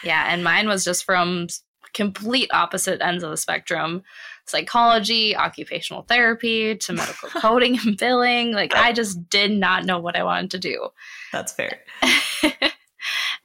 Yeah, 0.03 0.27
and 0.29 0.45
mine 0.45 0.69
was 0.69 0.85
just 0.85 1.05
from 1.05 1.49
complete 1.95 2.51
opposite 2.53 3.01
ends 3.03 3.25
of 3.25 3.31
the 3.31 3.37
spectrum 3.37 4.03
psychology, 4.49 5.37
occupational 5.37 6.03
therapy, 6.03 6.77
to 6.77 6.93
medical 6.93 7.29
coding 7.41 7.79
and 7.85 7.97
billing. 7.97 8.53
Like, 8.53 8.75
I 8.75 8.93
just 8.93 9.29
did 9.29 9.51
not 9.51 9.85
know 9.85 9.99
what 9.99 10.17
I 10.17 10.25
wanted 10.25 10.51
to 10.53 10.59
do. 10.59 10.89
That's 11.33 11.53
fair. 11.53 11.81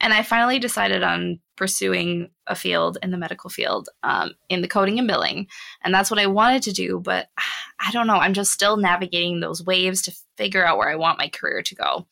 and 0.00 0.12
I 0.12 0.22
finally 0.22 0.58
decided 0.58 1.02
on 1.02 1.40
pursuing 1.56 2.30
a 2.46 2.54
field 2.54 2.98
in 3.02 3.10
the 3.10 3.18
medical 3.18 3.50
field 3.50 3.88
um, 4.02 4.32
in 4.48 4.62
the 4.62 4.68
coding 4.68 4.98
and 4.98 5.08
billing. 5.08 5.46
And 5.82 5.94
that's 5.94 6.10
what 6.10 6.20
I 6.20 6.26
wanted 6.26 6.62
to 6.64 6.72
do. 6.72 7.00
But 7.02 7.28
I 7.80 7.90
don't 7.90 8.06
know. 8.06 8.16
I'm 8.16 8.34
just 8.34 8.52
still 8.52 8.76
navigating 8.76 9.40
those 9.40 9.64
waves 9.64 10.02
to 10.02 10.16
figure 10.36 10.64
out 10.64 10.78
where 10.78 10.88
I 10.88 10.96
want 10.96 11.18
my 11.18 11.28
career 11.28 11.62
to 11.62 11.74
go. 11.74 12.06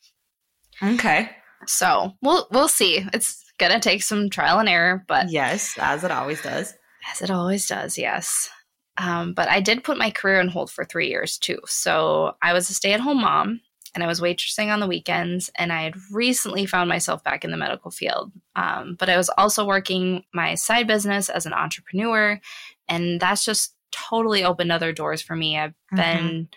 Okay. 0.81 1.31
So 1.65 2.13
we'll 2.21 2.47
we'll 2.51 2.67
see. 2.67 3.07
It's 3.13 3.42
gonna 3.59 3.79
take 3.79 4.03
some 4.03 4.29
trial 4.29 4.59
and 4.59 4.69
error, 4.69 5.03
but 5.07 5.29
Yes, 5.29 5.77
as 5.79 6.03
it 6.03 6.11
always 6.11 6.41
does. 6.41 6.73
as 7.11 7.21
it 7.21 7.29
always 7.31 7.67
does, 7.67 7.97
yes. 7.97 8.49
Um, 8.97 9.33
but 9.33 9.49
I 9.49 9.59
did 9.59 9.83
put 9.83 9.97
my 9.97 10.11
career 10.11 10.39
on 10.39 10.47
hold 10.49 10.69
for 10.71 10.85
three 10.85 11.09
years 11.09 11.37
too. 11.37 11.59
So 11.65 12.35
I 12.41 12.53
was 12.53 12.69
a 12.69 12.73
stay 12.73 12.93
at 12.93 12.99
home 12.99 13.21
mom 13.21 13.59
and 13.95 14.03
I 14.03 14.07
was 14.07 14.21
waitressing 14.21 14.71
on 14.71 14.79
the 14.79 14.87
weekends. 14.87 15.49
And 15.57 15.73
I 15.73 15.81
had 15.83 15.95
recently 16.11 16.65
found 16.67 16.89
myself 16.89 17.23
back 17.23 17.43
in 17.43 17.51
the 17.51 17.57
medical 17.57 17.89
field. 17.91 18.31
Um, 18.55 18.95
but 18.99 19.09
I 19.09 19.17
was 19.17 19.29
also 19.37 19.65
working 19.65 20.23
my 20.33 20.55
side 20.55 20.85
business 20.87 21.29
as 21.29 21.45
an 21.47 21.53
entrepreneur. 21.53 22.39
And 22.87 23.19
that's 23.19 23.43
just 23.45 23.75
totally 23.91 24.43
opened 24.43 24.71
other 24.71 24.91
doors 24.93 25.21
for 25.21 25.35
me. 25.35 25.57
I've 25.57 25.73
Mm-hmm. 25.93 25.95
been 25.97 26.49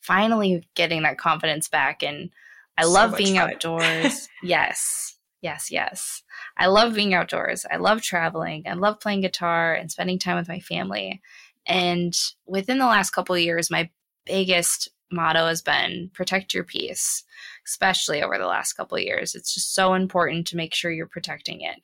finally 0.00 0.66
getting 0.74 1.02
that 1.02 1.18
confidence 1.18 1.68
back. 1.68 2.02
And 2.02 2.30
I 2.76 2.82
So 2.84 2.90
love 2.90 3.16
being 3.16 3.34
fun. 3.36 3.50
outdoors. 3.50 4.28
yes. 4.42 5.17
Yes, 5.40 5.70
yes. 5.70 6.22
I 6.56 6.66
love 6.66 6.94
being 6.94 7.14
outdoors. 7.14 7.64
I 7.70 7.76
love 7.76 8.02
traveling. 8.02 8.64
I 8.66 8.74
love 8.74 9.00
playing 9.00 9.20
guitar 9.20 9.74
and 9.74 9.90
spending 9.90 10.18
time 10.18 10.36
with 10.36 10.48
my 10.48 10.60
family. 10.60 11.20
And 11.66 12.16
within 12.46 12.78
the 12.78 12.86
last 12.86 13.10
couple 13.10 13.34
of 13.34 13.40
years, 13.40 13.70
my 13.70 13.90
biggest 14.24 14.88
motto 15.10 15.46
has 15.46 15.62
been 15.62 16.10
protect 16.12 16.52
your 16.52 16.64
peace, 16.64 17.24
especially 17.66 18.22
over 18.22 18.36
the 18.36 18.46
last 18.46 18.74
couple 18.74 18.96
of 18.96 19.02
years. 19.02 19.34
It's 19.34 19.54
just 19.54 19.74
so 19.74 19.94
important 19.94 20.46
to 20.48 20.56
make 20.56 20.74
sure 20.74 20.90
you're 20.90 21.06
protecting 21.06 21.60
it. 21.60 21.80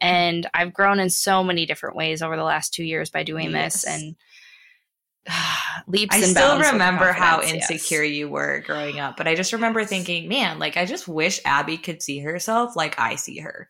And 0.00 0.48
I've 0.54 0.74
grown 0.74 1.00
in 1.00 1.10
so 1.10 1.42
many 1.42 1.66
different 1.66 1.96
ways 1.96 2.22
over 2.22 2.36
the 2.36 2.44
last 2.44 2.74
two 2.74 2.84
years 2.84 3.10
by 3.10 3.22
doing 3.22 3.52
this 3.52 3.84
and 3.84 4.16
leaps 5.86 6.14
I 6.14 6.20
still 6.22 6.58
remember 6.58 7.12
how 7.12 7.36
confidence, 7.36 7.66
yes. 7.68 7.70
insecure 7.70 8.02
you 8.02 8.28
were 8.28 8.62
growing 8.66 9.00
up, 9.00 9.16
but 9.16 9.28
I 9.28 9.34
just 9.34 9.52
remember 9.52 9.84
thinking, 9.84 10.28
man, 10.28 10.58
like 10.58 10.76
I 10.76 10.84
just 10.84 11.08
wish 11.08 11.40
Abbey 11.44 11.76
could 11.76 12.02
see 12.02 12.18
herself 12.20 12.76
like 12.76 12.98
I 12.98 13.16
see 13.16 13.38
her. 13.38 13.68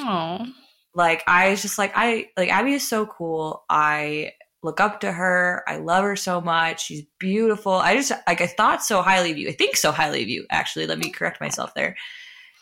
Oh, 0.00 0.46
Like 0.94 1.22
I 1.26 1.50
was 1.50 1.62
just 1.62 1.78
like 1.78 1.92
I 1.94 2.28
like 2.36 2.50
Abbey 2.50 2.74
is 2.74 2.88
so 2.88 3.06
cool. 3.06 3.64
I 3.68 4.32
look 4.62 4.80
up 4.80 5.00
to 5.00 5.12
her. 5.12 5.62
I 5.66 5.76
love 5.76 6.04
her 6.04 6.16
so 6.16 6.40
much. 6.40 6.84
She's 6.84 7.04
beautiful. 7.18 7.72
I 7.72 7.94
just 7.94 8.12
like 8.26 8.40
I 8.40 8.46
thought 8.46 8.82
so 8.82 9.02
highly 9.02 9.30
of 9.30 9.38
you. 9.38 9.48
I 9.48 9.52
think 9.52 9.76
so 9.76 9.92
highly 9.92 10.22
of 10.22 10.28
you. 10.28 10.46
Actually, 10.50 10.86
let 10.86 10.98
me 10.98 11.10
correct 11.10 11.40
myself 11.40 11.74
there. 11.74 11.96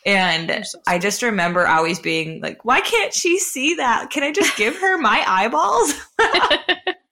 And 0.05 0.63
so 0.65 0.79
I 0.85 0.99
just 0.99 1.23
remember 1.23 1.67
always 1.67 1.99
being 1.99 2.39
like, 2.39 2.63
why 2.63 2.79
can't 2.81 3.11
she 3.11 3.39
see 3.39 3.75
that? 3.75 4.11
Can 4.11 4.21
I 4.21 4.31
just 4.31 4.55
give 4.55 4.77
her 4.77 4.99
my 4.99 5.23
eyeballs? 5.27 5.93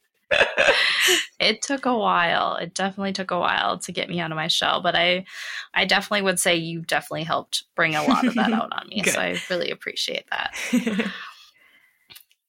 it 1.39 1.61
took 1.61 1.85
a 1.85 1.97
while. 1.97 2.55
It 2.55 2.73
definitely 2.73 3.13
took 3.13 3.31
a 3.31 3.39
while 3.39 3.77
to 3.79 3.91
get 3.91 4.09
me 4.09 4.19
out 4.19 4.31
of 4.31 4.35
my 4.35 4.47
shell, 4.47 4.81
but 4.81 4.95
I 4.95 5.25
I 5.73 5.85
definitely 5.85 6.23
would 6.23 6.39
say 6.39 6.55
you 6.55 6.81
definitely 6.81 7.23
helped 7.23 7.63
bring 7.75 7.95
a 7.95 8.03
lot 8.03 8.25
of 8.25 8.35
that 8.35 8.53
out 8.53 8.71
on 8.71 8.87
me. 8.89 9.01
Good. 9.01 9.13
so 9.13 9.19
I 9.19 9.41
really 9.49 9.71
appreciate 9.71 10.25
that. 10.29 10.55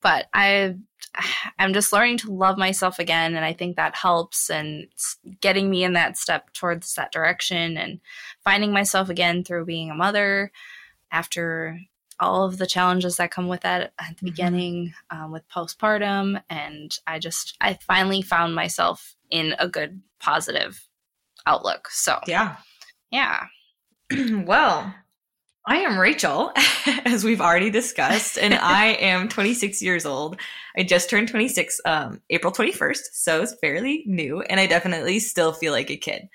But 0.04 0.26
I 0.34 0.76
I'm 1.58 1.72
just 1.72 1.92
learning 1.92 2.18
to 2.18 2.32
love 2.32 2.58
myself 2.58 2.98
again 2.98 3.34
and 3.34 3.44
I 3.44 3.54
think 3.54 3.76
that 3.76 3.96
helps 3.96 4.50
and 4.50 4.86
getting 5.40 5.70
me 5.70 5.82
in 5.82 5.94
that 5.94 6.18
step 6.18 6.52
towards 6.52 6.94
that 6.96 7.10
direction 7.10 7.78
and 7.78 8.00
finding 8.42 8.70
myself 8.70 9.08
again 9.08 9.44
through 9.44 9.64
being 9.64 9.90
a 9.90 9.94
mother 9.94 10.52
after 11.10 11.78
all 12.20 12.44
of 12.44 12.58
the 12.58 12.66
challenges 12.66 13.16
that 13.16 13.30
come 13.30 13.48
with 13.48 13.62
that 13.62 13.92
at 13.98 14.16
the 14.18 14.26
Mhm. 14.26 14.30
beginning 14.30 14.94
um, 15.10 15.32
with 15.32 15.48
postpartum 15.48 16.42
and 16.48 16.98
i 17.06 17.18
just 17.18 17.56
i 17.60 17.74
finally 17.74 18.22
found 18.22 18.54
myself 18.54 19.16
in 19.30 19.54
a 19.58 19.68
good 19.68 20.00
positive 20.20 20.86
outlook 21.46 21.88
so 21.90 22.20
yeah. 22.26 22.56
yeah 23.10 23.46
well, 24.46 24.94
I 25.66 25.76
am 25.78 25.98
Rachel, 25.98 26.52
as 27.06 27.24
we've 27.24 27.40
already 27.40 27.70
discussed, 27.70 28.36
and 28.38 28.52
I 28.62 28.88
am 29.00 29.30
26 29.30 29.80
years 29.80 30.04
old. 30.04 30.38
I 30.76 30.82
just 30.82 31.08
turned 31.08 31.28
26 31.28 31.80
um, 31.86 32.20
April 32.28 32.52
21st, 32.52 33.00
so 33.12 33.40
it's 33.42 33.54
fairly 33.62 34.02
new, 34.06 34.42
and 34.42 34.60
I 34.60 34.66
definitely 34.66 35.20
still 35.20 35.52
feel 35.52 35.72
like 35.72 35.90
a 35.90 35.96
kid. 35.96 36.28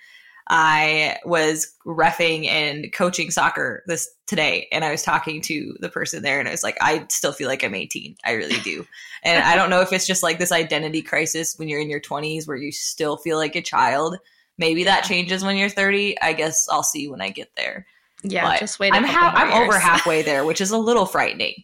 I 0.50 1.18
was 1.26 1.76
refing 1.86 2.48
and 2.48 2.92
coaching 2.92 3.30
soccer 3.30 3.84
this 3.86 4.10
today, 4.26 4.68
and 4.72 4.84
I 4.84 4.90
was 4.90 5.04
talking 5.04 5.42
to 5.44 5.76
the 5.80 5.90
person 5.90 6.24
there, 6.24 6.40
and 6.40 6.48
I 6.48 6.52
was 6.52 6.64
like, 6.64 6.78
I 6.82 7.06
still 7.10 7.32
feel 7.32 7.48
like 7.48 7.64
I'm 7.64 7.76
18. 7.76 8.16
I 8.26 8.32
really 8.32 8.60
do. 8.62 8.86
And 9.24 9.44
I 9.44 9.56
don't 9.56 9.70
know 9.70 9.82
if 9.82 9.94
it's 9.94 10.08
just 10.08 10.24
like 10.24 10.40
this 10.40 10.52
identity 10.52 11.04
crisis 11.04 11.58
when 11.58 11.68
you're 11.68 11.82
in 11.82 11.90
your 11.90 12.02
20s 12.02 12.48
where 12.48 12.58
you 12.58 12.72
still 12.72 13.18
feel 13.18 13.38
like 13.38 13.56
a 13.56 13.62
child. 13.62 14.18
Maybe 14.58 14.84
that 14.86 15.04
changes 15.04 15.44
when 15.44 15.56
you're 15.56 15.70
30. 15.70 16.20
I 16.22 16.34
guess 16.34 16.68
I'll 16.70 16.84
see 16.84 17.08
when 17.08 17.22
I 17.22 17.30
get 17.30 17.56
there. 17.56 17.86
yeah 18.24 18.50
But 18.50 18.60
just 18.60 18.80
wait 18.80 18.94
a 18.94 18.98
I'm 18.98 19.04
ha- 19.04 19.34
I'm 19.36 19.52
over 19.64 19.78
halfway 19.80 20.24
there, 20.24 20.46
which 20.46 20.62
is 20.62 20.72
a 20.72 20.78
little 20.78 21.06
frightening. 21.06 21.64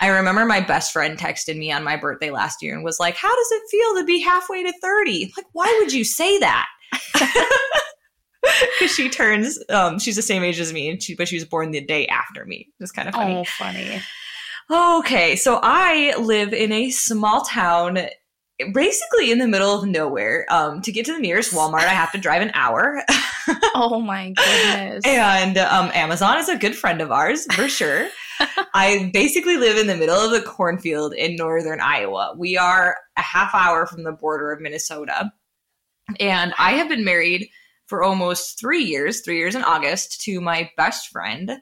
I 0.00 0.08
remember 0.08 0.44
my 0.44 0.60
best 0.60 0.92
friend 0.92 1.16
texted 1.16 1.56
me 1.56 1.72
on 1.72 1.82
my 1.82 1.96
birthday 1.96 2.30
last 2.30 2.60
year 2.60 2.74
and 2.74 2.84
was 2.84 3.00
like, 3.00 3.16
"How 3.16 3.34
does 3.34 3.52
it 3.52 3.62
feel 3.70 3.94
to 4.00 4.04
be 4.04 4.20
halfway 4.20 4.62
to 4.62 4.72
30?" 4.82 5.32
Like, 5.36 5.46
why 5.52 5.74
would 5.80 5.92
you 5.92 6.04
say 6.04 6.38
that? 6.40 6.66
Because 8.78 8.94
she 8.94 9.08
turns, 9.08 9.58
um, 9.70 9.98
she's 9.98 10.16
the 10.16 10.22
same 10.22 10.42
age 10.42 10.60
as 10.60 10.72
me, 10.72 10.88
and 10.88 11.02
she 11.02 11.14
but 11.14 11.28
she 11.28 11.36
was 11.36 11.44
born 11.44 11.70
the 11.70 11.80
day 11.80 12.06
after 12.08 12.44
me. 12.44 12.68
It's 12.80 12.92
kind 12.92 13.08
of 13.08 13.14
funny. 13.14 13.36
oh 13.36 13.44
funny 13.44 14.02
Okay, 14.70 15.36
so 15.36 15.60
I 15.62 16.14
live 16.18 16.52
in 16.52 16.72
a 16.72 16.90
small 16.90 17.42
town, 17.42 17.98
basically 18.72 19.30
in 19.30 19.38
the 19.38 19.46
middle 19.46 19.78
of 19.78 19.86
nowhere. 19.86 20.44
Um, 20.50 20.82
to 20.82 20.90
get 20.90 21.06
to 21.06 21.12
the 21.12 21.20
nearest 21.20 21.52
Walmart, 21.54 21.84
I 21.84 21.94
have 21.94 22.10
to 22.12 22.18
drive 22.18 22.42
an 22.42 22.50
hour. 22.54 23.02
oh 23.76 24.00
my 24.00 24.32
goodness 24.32 25.04
And 25.06 25.58
um, 25.58 25.90
Amazon 25.94 26.38
is 26.38 26.48
a 26.48 26.58
good 26.58 26.74
friend 26.74 27.00
of 27.00 27.12
ours 27.12 27.46
for 27.52 27.68
sure. 27.68 28.08
I 28.74 29.10
basically 29.12 29.56
live 29.56 29.78
in 29.78 29.86
the 29.86 29.96
middle 29.96 30.16
of 30.16 30.32
the 30.32 30.42
cornfield 30.42 31.14
in 31.14 31.36
northern 31.36 31.80
Iowa. 31.80 32.34
We 32.36 32.58
are 32.58 32.96
a 33.16 33.22
half 33.22 33.54
hour 33.54 33.86
from 33.86 34.02
the 34.02 34.12
border 34.12 34.50
of 34.50 34.60
Minnesota. 34.60 35.32
And 36.20 36.54
I 36.58 36.72
have 36.72 36.88
been 36.88 37.04
married 37.04 37.48
for 37.86 38.02
almost 38.02 38.58
three 38.58 38.84
years, 38.84 39.20
three 39.20 39.38
years 39.38 39.54
in 39.54 39.64
August, 39.64 40.20
to 40.22 40.40
my 40.40 40.70
best 40.76 41.08
friend, 41.08 41.60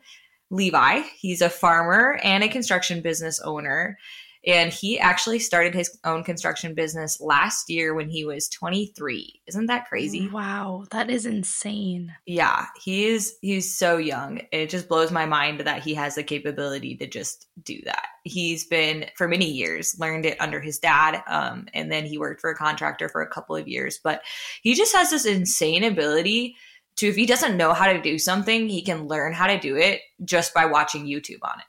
Levi. 0.50 1.02
He's 1.18 1.42
a 1.42 1.50
farmer 1.50 2.18
and 2.22 2.42
a 2.42 2.48
construction 2.48 3.00
business 3.00 3.40
owner. 3.40 3.98
And 4.46 4.72
he 4.72 4.98
actually 4.98 5.38
started 5.38 5.74
his 5.74 5.98
own 6.04 6.22
construction 6.22 6.74
business 6.74 7.20
last 7.20 7.70
year 7.70 7.94
when 7.94 8.08
he 8.08 8.24
was 8.24 8.48
23. 8.48 9.40
Isn't 9.46 9.66
that 9.66 9.88
crazy? 9.88 10.28
wow 10.28 10.84
that 10.90 11.10
is 11.10 11.26
insane 11.26 12.12
Yeah, 12.26 12.66
he 12.82 13.06
is 13.06 13.36
he's 13.40 13.76
so 13.76 13.96
young. 13.96 14.40
It 14.52 14.70
just 14.70 14.88
blows 14.88 15.10
my 15.10 15.26
mind 15.26 15.60
that 15.60 15.82
he 15.82 15.94
has 15.94 16.14
the 16.14 16.22
capability 16.22 16.96
to 16.96 17.06
just 17.06 17.46
do 17.62 17.80
that. 17.84 18.06
He's 18.24 18.66
been 18.66 19.06
for 19.16 19.28
many 19.28 19.50
years 19.50 19.96
learned 19.98 20.26
it 20.26 20.40
under 20.40 20.60
his 20.60 20.78
dad 20.78 21.22
um 21.26 21.66
and 21.74 21.90
then 21.90 22.04
he 22.04 22.18
worked 22.18 22.40
for 22.40 22.50
a 22.50 22.56
contractor 22.56 23.08
for 23.08 23.22
a 23.22 23.30
couple 23.30 23.56
of 23.56 23.68
years, 23.68 23.98
but 24.02 24.22
he 24.62 24.74
just 24.74 24.94
has 24.94 25.10
this 25.10 25.26
insane 25.26 25.84
ability 25.84 26.56
to 26.96 27.08
if 27.08 27.16
he 27.16 27.26
doesn't 27.26 27.56
know 27.56 27.72
how 27.72 27.92
to 27.92 28.00
do 28.00 28.18
something, 28.18 28.68
he 28.68 28.82
can 28.82 29.08
learn 29.08 29.32
how 29.32 29.46
to 29.46 29.58
do 29.58 29.76
it 29.76 30.00
just 30.24 30.54
by 30.54 30.66
watching 30.66 31.06
YouTube 31.06 31.40
on 31.42 31.58
it. 31.58 31.66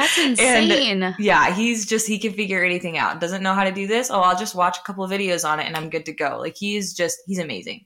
That's 0.00 0.18
insane 0.18 0.68
Yeah, 1.18 1.54
he's 1.54 1.86
just 1.86 2.06
he 2.06 2.18
can 2.18 2.32
figure 2.32 2.64
anything 2.64 2.98
out. 2.98 3.20
Doesn't 3.20 3.42
know 3.42 3.54
how 3.54 3.64
to 3.64 3.72
do 3.72 3.86
this? 3.86 4.10
Oh, 4.10 4.20
I'll 4.20 4.38
just 4.38 4.54
watch 4.54 4.78
a 4.78 4.82
couple 4.82 5.04
of 5.04 5.10
videos 5.10 5.48
on 5.48 5.60
it 5.60 5.66
and 5.66 5.76
I'm 5.76 5.90
good 5.90 6.06
to 6.06 6.12
go. 6.12 6.38
Like 6.38 6.56
he's 6.56 6.94
just 6.94 7.18
he's 7.26 7.38
amazing. 7.38 7.84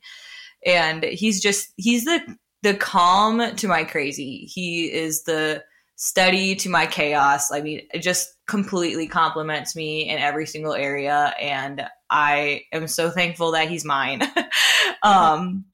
And 0.65 1.05
he's 1.05 1.41
just 1.41 1.73
he's 1.77 2.05
the 2.05 2.21
the 2.63 2.75
calm 2.75 3.55
to 3.57 3.69
my 3.69 3.85
crazy. 3.85 4.49
He 4.53 4.93
is 4.93 5.25
the 5.25 5.63
steady 5.97 6.55
to 6.57 6.69
my 6.69 6.87
chaos. 6.87 7.53
I 7.53 7.61
mean, 7.61 7.83
it 7.93 8.01
just 8.01 8.35
completely 8.47 9.07
complements 9.07 9.77
me 9.77 10.09
in 10.09 10.19
every 10.19 10.47
single 10.47 10.75
area 10.75 11.35
and 11.41 11.87
I 12.11 12.63
am 12.73 12.87
so 12.89 13.11
thankful 13.11 13.53
that 13.53 13.69
he's 13.69 13.85
mine. 13.85 14.23
um 15.03 15.65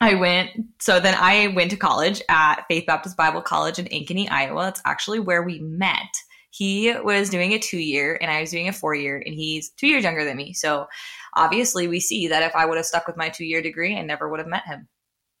I 0.00 0.14
went, 0.14 0.50
so 0.80 1.00
then 1.00 1.14
I 1.16 1.48
went 1.48 1.70
to 1.70 1.76
college 1.76 2.20
at 2.28 2.64
Faith 2.68 2.84
Baptist 2.86 3.16
Bible 3.16 3.40
College 3.40 3.78
in 3.78 3.86
Ankeny, 3.86 4.30
Iowa. 4.30 4.68
It's 4.68 4.82
actually 4.84 5.20
where 5.20 5.42
we 5.42 5.60
met. 5.60 6.14
He 6.50 6.92
was 7.02 7.30
doing 7.30 7.52
a 7.52 7.58
two 7.58 7.78
year 7.78 8.16
and 8.20 8.30
I 8.30 8.40
was 8.40 8.50
doing 8.50 8.68
a 8.68 8.72
four 8.72 8.94
year, 8.94 9.22
and 9.24 9.34
he's 9.34 9.70
two 9.70 9.86
years 9.86 10.04
younger 10.04 10.24
than 10.24 10.36
me. 10.36 10.52
So 10.52 10.86
obviously, 11.34 11.88
we 11.88 12.00
see 12.00 12.28
that 12.28 12.42
if 12.42 12.54
I 12.54 12.64
would 12.66 12.76
have 12.76 12.86
stuck 12.86 13.06
with 13.06 13.16
my 13.16 13.28
two 13.28 13.44
year 13.44 13.60
degree, 13.62 13.96
I 13.96 14.02
never 14.02 14.28
would 14.28 14.38
have 14.40 14.48
met 14.48 14.66
him. 14.66 14.88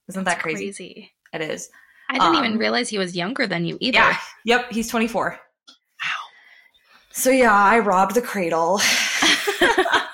Isn't 0.08 0.24
that 0.24 0.40
crazy? 0.40 0.64
crazy 0.66 1.12
It 1.32 1.40
is. 1.40 1.68
i 2.10 2.14
didn't 2.14 2.36
Um, 2.36 2.44
even 2.44 2.58
realize 2.58 2.88
he 2.88 2.98
was 2.98 3.16
younger 3.16 3.46
than 3.46 3.64
you 3.64 3.76
either 3.80 3.98
Yeah. 3.98 4.16
Yep. 4.44 4.72
He's 4.72 4.88
24. 4.88 5.30
wow 5.30 6.08
So 7.12 7.30
yeah, 7.30 7.52
I 7.54 7.78
robbed 7.78 8.14
the 8.14 8.22
cradle. 8.22 8.80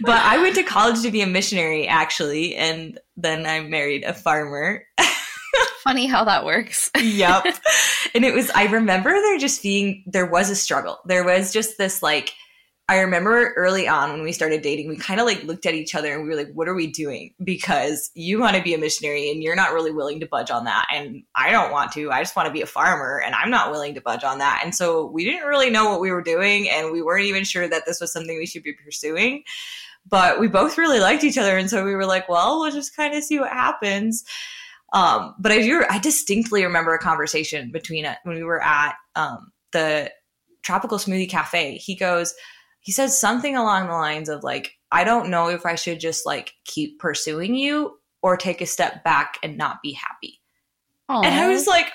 but 0.00 0.20
I 0.22 0.38
went 0.38 0.54
to 0.56 0.62
college 0.62 1.02
to 1.02 1.10
be 1.10 1.22
a 1.22 1.26
missionary, 1.26 1.86
actually, 1.86 2.56
and 2.56 2.98
then 3.16 3.46
I 3.46 3.60
married 3.60 4.04
a 4.04 4.14
farmer. 4.14 4.84
funny 5.84 6.06
how 6.06 6.24
that 6.24 6.44
works 6.44 6.90
yep. 7.00 7.44
And 8.14 8.24
it 8.24 8.34
was, 8.34 8.50
I 8.50 8.66
remember 8.66 9.10
there 9.10 9.38
just 9.38 9.62
being, 9.62 10.04
there 10.06 10.26
was 10.26 10.50
a 10.50 10.56
struggle. 10.56 10.98
There 11.06 11.24
was 11.24 11.52
just 11.52 11.78
this 11.78 12.02
like, 12.02 12.32
I 12.90 13.00
remember 13.00 13.52
early 13.54 13.86
on 13.86 14.12
when 14.12 14.22
we 14.22 14.32
started 14.32 14.62
dating, 14.62 14.88
we 14.88 14.96
kind 14.96 15.20
of 15.20 15.26
like 15.26 15.44
looked 15.44 15.66
at 15.66 15.74
each 15.74 15.94
other 15.94 16.12
and 16.12 16.22
we 16.22 16.30
were 16.30 16.36
like, 16.36 16.50
what 16.54 16.68
are 16.68 16.74
we 16.74 16.86
doing? 16.86 17.34
Because 17.42 18.10
you 18.14 18.40
want 18.40 18.56
to 18.56 18.62
be 18.62 18.72
a 18.72 18.78
missionary 18.78 19.30
and 19.30 19.42
you're 19.42 19.54
not 19.54 19.74
really 19.74 19.92
willing 19.92 20.20
to 20.20 20.26
budge 20.26 20.50
on 20.50 20.64
that. 20.64 20.86
And 20.92 21.22
I 21.34 21.50
don't 21.50 21.70
want 21.70 21.92
to. 21.92 22.10
I 22.10 22.22
just 22.22 22.34
want 22.34 22.46
to 22.46 22.52
be 22.52 22.62
a 22.62 22.66
farmer 22.66 23.20
and 23.24 23.34
I'm 23.34 23.50
not 23.50 23.70
willing 23.70 23.94
to 23.94 24.00
budge 24.00 24.24
on 24.24 24.38
that. 24.38 24.62
And 24.64 24.74
so 24.74 25.04
we 25.04 25.24
didn't 25.24 25.46
really 25.46 25.68
know 25.68 25.90
what 25.90 26.00
we 26.00 26.10
were 26.10 26.22
doing 26.22 26.70
and 26.70 26.90
we 26.90 27.02
weren't 27.02 27.26
even 27.26 27.44
sure 27.44 27.68
that 27.68 27.84
this 27.84 28.00
was 28.00 28.10
something 28.10 28.38
we 28.38 28.46
should 28.46 28.62
be 28.62 28.72
pursuing. 28.72 29.44
But 30.06 30.40
we 30.40 30.48
both 30.48 30.78
really 30.78 31.00
liked 31.00 31.24
each 31.24 31.38
other. 31.38 31.56
And 31.56 31.68
so 31.68 31.84
we 31.84 31.94
were 31.94 32.06
like, 32.06 32.28
well, 32.28 32.60
we'll 32.60 32.72
just 32.72 32.96
kind 32.96 33.14
of 33.14 33.22
see 33.22 33.38
what 33.38 33.50
happens. 33.50 34.24
Um, 34.92 35.34
but 35.38 35.52
I 35.52 35.60
do, 35.60 35.84
I 35.88 35.98
distinctly 35.98 36.64
remember 36.64 36.94
a 36.94 36.98
conversation 36.98 37.70
between 37.70 38.06
us 38.06 38.16
when 38.22 38.36
we 38.36 38.42
were 38.42 38.62
at 38.62 38.94
um, 39.16 39.52
the 39.72 40.10
Tropical 40.62 40.98
Smoothie 40.98 41.28
Cafe. 41.28 41.76
He 41.76 41.94
goes, 41.94 42.34
he 42.80 42.92
says 42.92 43.20
something 43.20 43.56
along 43.56 43.86
the 43.86 43.92
lines 43.92 44.28
of 44.28 44.42
like, 44.42 44.72
I 44.90 45.04
don't 45.04 45.28
know 45.28 45.48
if 45.48 45.66
I 45.66 45.74
should 45.74 46.00
just 46.00 46.24
like 46.24 46.54
keep 46.64 46.98
pursuing 46.98 47.54
you 47.54 47.98
or 48.22 48.36
take 48.36 48.60
a 48.60 48.66
step 48.66 49.04
back 49.04 49.36
and 49.42 49.58
not 49.58 49.82
be 49.82 49.92
happy. 49.92 50.40
And 51.24 51.34
I 51.34 51.48
was 51.48 51.66
like, 51.66 51.90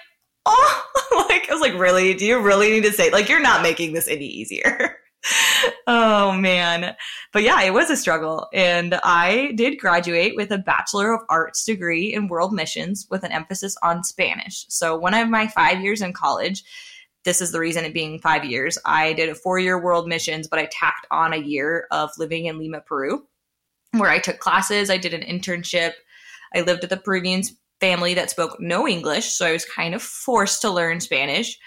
oh, 0.46 1.26
like 1.30 1.50
I 1.50 1.54
was 1.54 1.62
like, 1.62 1.80
really? 1.80 2.13
Do 2.13 2.26
you 2.26 2.39
really 2.39 2.70
need 2.70 2.84
to 2.84 2.92
say 2.92 3.12
like 3.12 3.30
you're 3.30 3.42
not 3.42 3.63
making 3.63 3.94
this 3.94 4.08
any 4.08 4.26
easier? 4.26 4.98
oh 5.88 6.32
man. 6.34 6.96
But 7.32 7.44
yeah, 7.44 7.62
it 7.62 7.74
was 7.74 7.90
a 7.90 7.98
struggle. 7.98 8.48
And 8.54 8.96
I 9.04 9.54
did 9.56 9.80
graduate 9.80 10.36
with 10.36 10.52
a 10.52 10.58
Bachelor 10.58 11.14
of 11.14 11.22
Arts 11.30 11.66
degree 11.66 12.14
in 12.14 12.28
world 12.28 12.54
missions 12.54 13.08
with 13.10 13.24
an 13.24 13.32
emphasis 13.32 13.76
on 13.84 14.04
Spanish. 14.04 14.66
So 14.70 14.98
one 14.98 15.14
of 15.14 15.30
my 15.30 15.48
five 15.48 15.82
years 15.82 16.02
in 16.02 16.14
college, 16.14 16.64
this 17.24 17.42
is 17.42 17.52
the 17.52 17.60
reason 17.60 17.86
it 17.86 17.94
being 17.94 18.20
five 18.20 18.44
years. 18.44 18.78
I 18.86 19.14
did 19.14 19.30
a 19.30 19.36
four 19.36 19.60
year 19.60 19.82
world 19.82 20.08
missions, 20.08 20.48
but 20.48 20.60
I 20.60 20.68
tacked 20.72 21.08
on 21.12 21.34
a 21.34 21.38
year 21.38 21.88
of 21.92 22.12
living 22.18 22.46
in 22.46 22.60
Lima, 22.60 22.82
Peru, 22.82 23.26
where 23.92 24.10
I 24.10 24.20
took 24.20 24.40
classes. 24.40 24.90
I 24.90 24.98
did 24.98 25.14
an 25.14 25.22
internship. 25.22 25.94
I 26.54 26.62
lived 26.62 26.84
with 26.84 26.92
a 26.92 26.98
Peruvian 26.98 27.44
family 27.80 28.14
that 28.14 28.30
spoke 28.30 28.58
no 28.60 28.88
English, 28.88 29.34
so 29.34 29.46
I 29.46 29.52
was 29.52 29.66
kind 29.66 29.96
of 29.96 30.02
forced 30.02 30.62
to 30.62 30.70
learn 30.70 31.00
Spanish. 31.00 31.58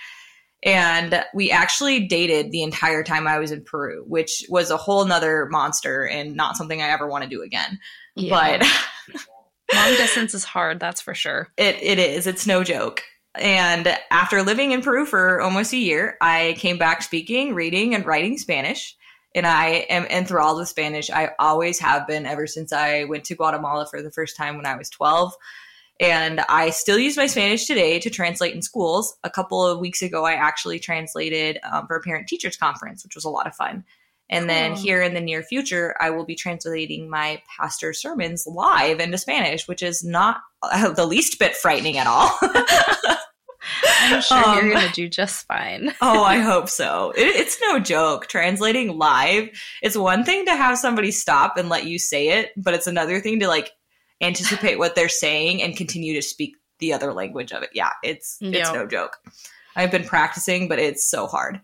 And 0.66 1.24
we 1.32 1.52
actually 1.52 2.08
dated 2.08 2.50
the 2.50 2.64
entire 2.64 3.04
time 3.04 3.26
I 3.26 3.38
was 3.38 3.52
in 3.52 3.62
Peru, 3.62 4.04
which 4.06 4.44
was 4.48 4.70
a 4.70 4.76
whole 4.76 5.04
nother 5.04 5.46
monster 5.48 6.04
and 6.04 6.34
not 6.34 6.56
something 6.56 6.82
I 6.82 6.88
ever 6.88 7.06
want 7.06 7.22
to 7.22 7.30
do 7.30 7.42
again. 7.42 7.78
Yeah. 8.16 8.58
But 8.58 8.68
Long 9.74 9.96
distance 9.96 10.34
is 10.34 10.44
hard, 10.44 10.78
that's 10.78 11.00
for 11.00 11.14
sure. 11.14 11.48
It 11.56 11.76
it 11.82 11.98
is. 11.98 12.26
It's 12.26 12.46
no 12.46 12.62
joke. 12.62 13.02
And 13.34 13.96
after 14.10 14.42
living 14.42 14.72
in 14.72 14.82
Peru 14.82 15.04
for 15.04 15.40
almost 15.40 15.72
a 15.72 15.76
year, 15.76 16.16
I 16.20 16.54
came 16.58 16.78
back 16.78 17.02
speaking, 17.02 17.54
reading, 17.54 17.94
and 17.94 18.06
writing 18.06 18.38
Spanish. 18.38 18.96
And 19.34 19.46
I 19.46 19.86
am 19.90 20.06
enthralled 20.06 20.58
with 20.58 20.68
Spanish. 20.68 21.10
I 21.10 21.32
always 21.38 21.78
have 21.80 22.06
been 22.06 22.24
ever 22.24 22.46
since 22.46 22.72
I 22.72 23.04
went 23.04 23.24
to 23.24 23.34
Guatemala 23.34 23.86
for 23.90 24.00
the 24.00 24.10
first 24.10 24.36
time 24.36 24.56
when 24.56 24.64
I 24.64 24.76
was 24.76 24.88
12. 24.88 25.34
And 25.98 26.40
I 26.48 26.70
still 26.70 26.98
use 26.98 27.16
my 27.16 27.26
Spanish 27.26 27.66
today 27.66 27.98
to 28.00 28.10
translate 28.10 28.54
in 28.54 28.60
schools. 28.62 29.16
A 29.24 29.30
couple 29.30 29.66
of 29.66 29.78
weeks 29.78 30.02
ago, 30.02 30.24
I 30.24 30.32
actually 30.32 30.78
translated 30.78 31.58
um, 31.70 31.86
for 31.86 31.96
a 31.96 32.00
parent 32.02 32.28
teachers 32.28 32.56
conference, 32.56 33.02
which 33.02 33.14
was 33.14 33.24
a 33.24 33.30
lot 33.30 33.46
of 33.46 33.54
fun. 33.54 33.84
And 34.28 34.50
then 34.50 34.74
here 34.74 35.02
in 35.02 35.14
the 35.14 35.20
near 35.20 35.42
future, 35.42 35.94
I 36.00 36.10
will 36.10 36.24
be 36.24 36.34
translating 36.34 37.08
my 37.08 37.40
pastor 37.56 37.92
sermons 37.92 38.44
live 38.46 38.98
into 38.98 39.18
Spanish, 39.18 39.68
which 39.68 39.84
is 39.84 40.02
not 40.02 40.38
uh, 40.62 40.90
the 40.90 41.06
least 41.06 41.38
bit 41.38 41.54
frightening 41.54 41.96
at 41.96 42.08
all. 42.08 42.36
I'm 44.00 44.20
sure 44.22 44.36
Um, 44.36 44.56
you're 44.66 44.74
going 44.74 44.86
to 44.86 44.92
do 44.92 45.08
just 45.08 45.46
fine. 45.46 45.92
oh, 46.00 46.22
I 46.22 46.38
hope 46.38 46.68
so. 46.68 47.12
It, 47.16 47.36
it's 47.36 47.58
no 47.62 47.78
joke. 47.78 48.26
Translating 48.26 48.98
live, 48.98 49.48
it's 49.82 49.96
one 49.96 50.24
thing 50.24 50.44
to 50.46 50.56
have 50.56 50.78
somebody 50.78 51.10
stop 51.10 51.56
and 51.56 51.68
let 51.68 51.86
you 51.86 51.98
say 51.98 52.28
it, 52.40 52.50
but 52.56 52.74
it's 52.74 52.86
another 52.86 53.20
thing 53.20 53.40
to 53.40 53.48
like 53.48 53.70
anticipate 54.20 54.78
what 54.78 54.94
they're 54.94 55.08
saying 55.08 55.62
and 55.62 55.76
continue 55.76 56.14
to 56.14 56.22
speak 56.22 56.56
the 56.78 56.92
other 56.92 57.12
language 57.12 57.52
of 57.52 57.62
it. 57.62 57.70
Yeah, 57.72 57.90
it's 58.02 58.38
it's 58.40 58.72
no 58.72 58.86
joke. 58.86 59.16
I've 59.74 59.90
been 59.90 60.04
practicing, 60.04 60.68
but 60.68 60.78
it's 60.78 61.08
so 61.08 61.26
hard. 61.26 61.60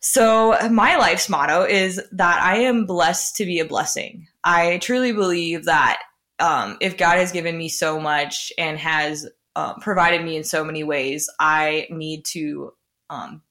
So, 0.00 0.56
my 0.70 0.96
life's 0.96 1.28
motto 1.28 1.62
is 1.62 2.00
that 2.12 2.42
I 2.42 2.56
am 2.58 2.86
blessed 2.86 3.36
to 3.36 3.44
be 3.44 3.60
a 3.60 3.64
blessing. 3.64 4.26
I 4.42 4.78
truly 4.78 5.12
believe 5.12 5.66
that 5.66 6.02
um, 6.40 6.76
if 6.80 6.96
God 6.96 7.18
has 7.18 7.30
given 7.30 7.56
me 7.56 7.68
so 7.68 8.00
much 8.00 8.52
and 8.58 8.78
has 8.78 9.28
um, 9.54 9.76
provided 9.80 10.24
me 10.24 10.36
in 10.36 10.42
so 10.42 10.64
many 10.64 10.82
ways, 10.82 11.28
I 11.38 11.86
need 11.90 12.24
to 12.26 12.72
um, 13.10 13.42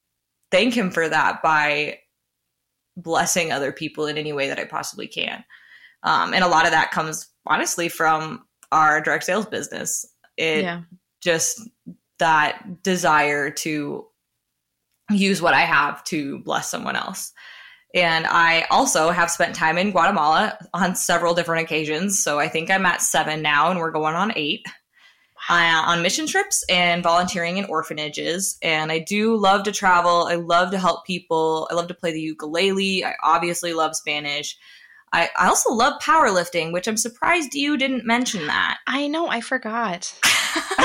thank 0.52 0.74
Him 0.74 0.92
for 0.92 1.08
that 1.08 1.42
by 1.42 2.00
blessing 2.98 3.52
other 3.52 3.72
people 3.72 4.06
in 4.08 4.18
any 4.18 4.34
way 4.34 4.50
that 4.50 4.60
I 4.60 4.66
possibly 4.66 5.08
can. 5.08 5.46
Um, 6.04 6.34
and 6.34 6.44
a 6.44 6.48
lot 6.48 6.66
of 6.66 6.72
that 6.72 6.92
comes 6.92 7.30
honestly 7.46 7.90
from 7.90 8.46
our 8.72 9.02
direct 9.02 9.24
sales 9.24 9.46
business. 9.46 10.06
It 10.38 10.64
yeah. 10.64 10.82
just 11.22 11.62
that 12.20 12.84
desire 12.84 13.50
to 13.50 14.06
use 15.10 15.42
what 15.42 15.54
I 15.54 15.62
have 15.62 16.04
to 16.06 16.40
bless 16.40 16.70
someone 16.70 16.96
else. 16.96 17.34
And 17.94 18.26
I 18.28 18.66
also 18.72 19.10
have 19.10 19.30
spent 19.30 19.54
time 19.54 19.78
in 19.78 19.92
Guatemala 19.92 20.58
on 20.74 20.96
several 20.96 21.34
different 21.34 21.64
occasions. 21.64 22.24
So 22.24 22.40
I 22.40 22.48
think 22.48 22.72
I'm 22.72 22.86
at 22.86 23.02
seven 23.02 23.42
now, 23.42 23.70
and 23.70 23.80
we're 23.80 23.92
going 23.92 24.16
on 24.16 24.32
eight 24.38 24.66
uh, 25.50 25.84
on 25.86 26.02
mission 26.02 26.28
trips 26.28 26.64
and 26.70 27.04
volunteering 27.04 27.58
in 27.58 27.66
orphanages. 27.66 28.58
And 28.62 28.92
I 28.92 29.00
do 29.00 29.36
love 29.36 29.64
to 29.64 29.72
travel. 29.72 30.28
I 30.30 30.36
love 30.36 30.72
to 30.72 30.80
help 30.80 31.06
people. 31.06 31.68
I 31.72 31.74
love 31.74 31.88
to 31.88 31.94
play 31.94 32.12
the 32.12 32.22
ukulele. 32.22 33.04
I 33.04 33.14
obviously 33.24 33.74
love 33.74 33.96
Spanish. 33.96 34.58
I, 35.14 35.30
I 35.38 35.48
also 35.48 35.74
love 35.74 36.02
powerlifting, 36.02 36.72
which 36.72 36.88
I'm 36.88 36.98
surprised 36.98 37.54
you 37.54 37.78
didn't 37.78 38.06
mention 38.06 38.48
that. 38.48 38.78
I 38.88 39.08
know, 39.08 39.28
I 39.28 39.42
forgot. 39.42 40.14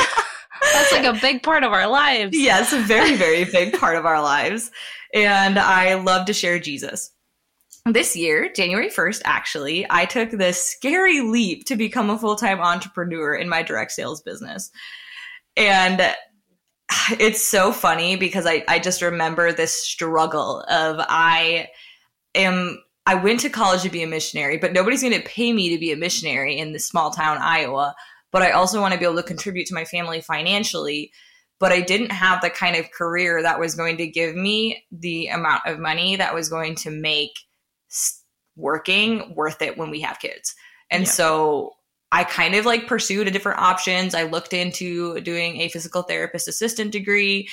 That's 0.72 0.92
like 0.92 1.04
a 1.04 1.18
big 1.20 1.42
part 1.42 1.64
of 1.64 1.72
our 1.72 1.86
lives. 1.86 2.36
Yes, 2.36 2.72
a 2.72 2.80
very, 2.80 3.14
very 3.16 3.44
big 3.44 3.78
part 3.78 3.96
of 3.96 4.04
our 4.04 4.20
lives. 4.20 4.70
And 5.14 5.58
I 5.58 5.94
love 5.94 6.26
to 6.26 6.32
share 6.32 6.58
Jesus. 6.58 7.12
This 7.84 8.16
year, 8.16 8.50
January 8.52 8.88
1st, 8.88 9.22
actually, 9.24 9.86
I 9.88 10.06
took 10.06 10.30
this 10.30 10.60
scary 10.60 11.20
leap 11.20 11.66
to 11.66 11.76
become 11.76 12.10
a 12.10 12.18
full 12.18 12.34
time 12.34 12.60
entrepreneur 12.60 13.34
in 13.34 13.48
my 13.48 13.62
direct 13.62 13.92
sales 13.92 14.22
business. 14.22 14.70
And 15.56 16.02
it's 17.20 17.46
so 17.46 17.72
funny 17.72 18.16
because 18.16 18.44
I, 18.44 18.64
I 18.68 18.80
just 18.80 19.02
remember 19.02 19.52
this 19.52 19.72
struggle 19.72 20.64
of 20.68 20.96
I 20.98 21.68
am 22.34 22.82
I 23.06 23.14
went 23.14 23.40
to 23.40 23.48
college 23.48 23.82
to 23.82 23.88
be 23.88 24.02
a 24.02 24.06
missionary, 24.06 24.58
but 24.58 24.72
nobody's 24.72 25.02
going 25.02 25.14
to 25.14 25.28
pay 25.28 25.52
me 25.52 25.70
to 25.70 25.78
be 25.78 25.92
a 25.92 25.96
missionary 25.96 26.58
in 26.58 26.72
this 26.72 26.86
small 26.86 27.10
town 27.10 27.38
Iowa. 27.38 27.94
But 28.32 28.42
I 28.42 28.50
also 28.50 28.80
want 28.80 28.92
to 28.92 28.98
be 28.98 29.04
able 29.04 29.16
to 29.16 29.22
contribute 29.22 29.66
to 29.68 29.74
my 29.74 29.84
family 29.84 30.20
financially. 30.20 31.12
But 31.58 31.72
I 31.72 31.80
didn't 31.80 32.12
have 32.12 32.42
the 32.42 32.50
kind 32.50 32.76
of 32.76 32.90
career 32.90 33.40
that 33.40 33.60
was 33.60 33.74
going 33.74 33.96
to 33.98 34.06
give 34.06 34.34
me 34.34 34.84
the 34.90 35.28
amount 35.28 35.62
of 35.66 35.78
money 35.78 36.16
that 36.16 36.34
was 36.34 36.48
going 36.48 36.74
to 36.76 36.90
make 36.90 37.30
working 38.56 39.34
worth 39.34 39.62
it 39.62 39.78
when 39.78 39.90
we 39.90 40.00
have 40.00 40.18
kids. 40.18 40.54
And 40.90 41.04
Yeah. 41.04 41.10
so 41.10 41.72
I 42.12 42.24
kind 42.24 42.54
of 42.54 42.66
like 42.66 42.86
pursued 42.86 43.28
a 43.28 43.30
different 43.30 43.60
options. 43.60 44.14
I 44.14 44.24
looked 44.24 44.52
into 44.52 45.20
doing 45.20 45.60
a 45.60 45.68
physical 45.68 46.02
therapist 46.02 46.48
assistant 46.48 46.92
degree. 46.92 47.48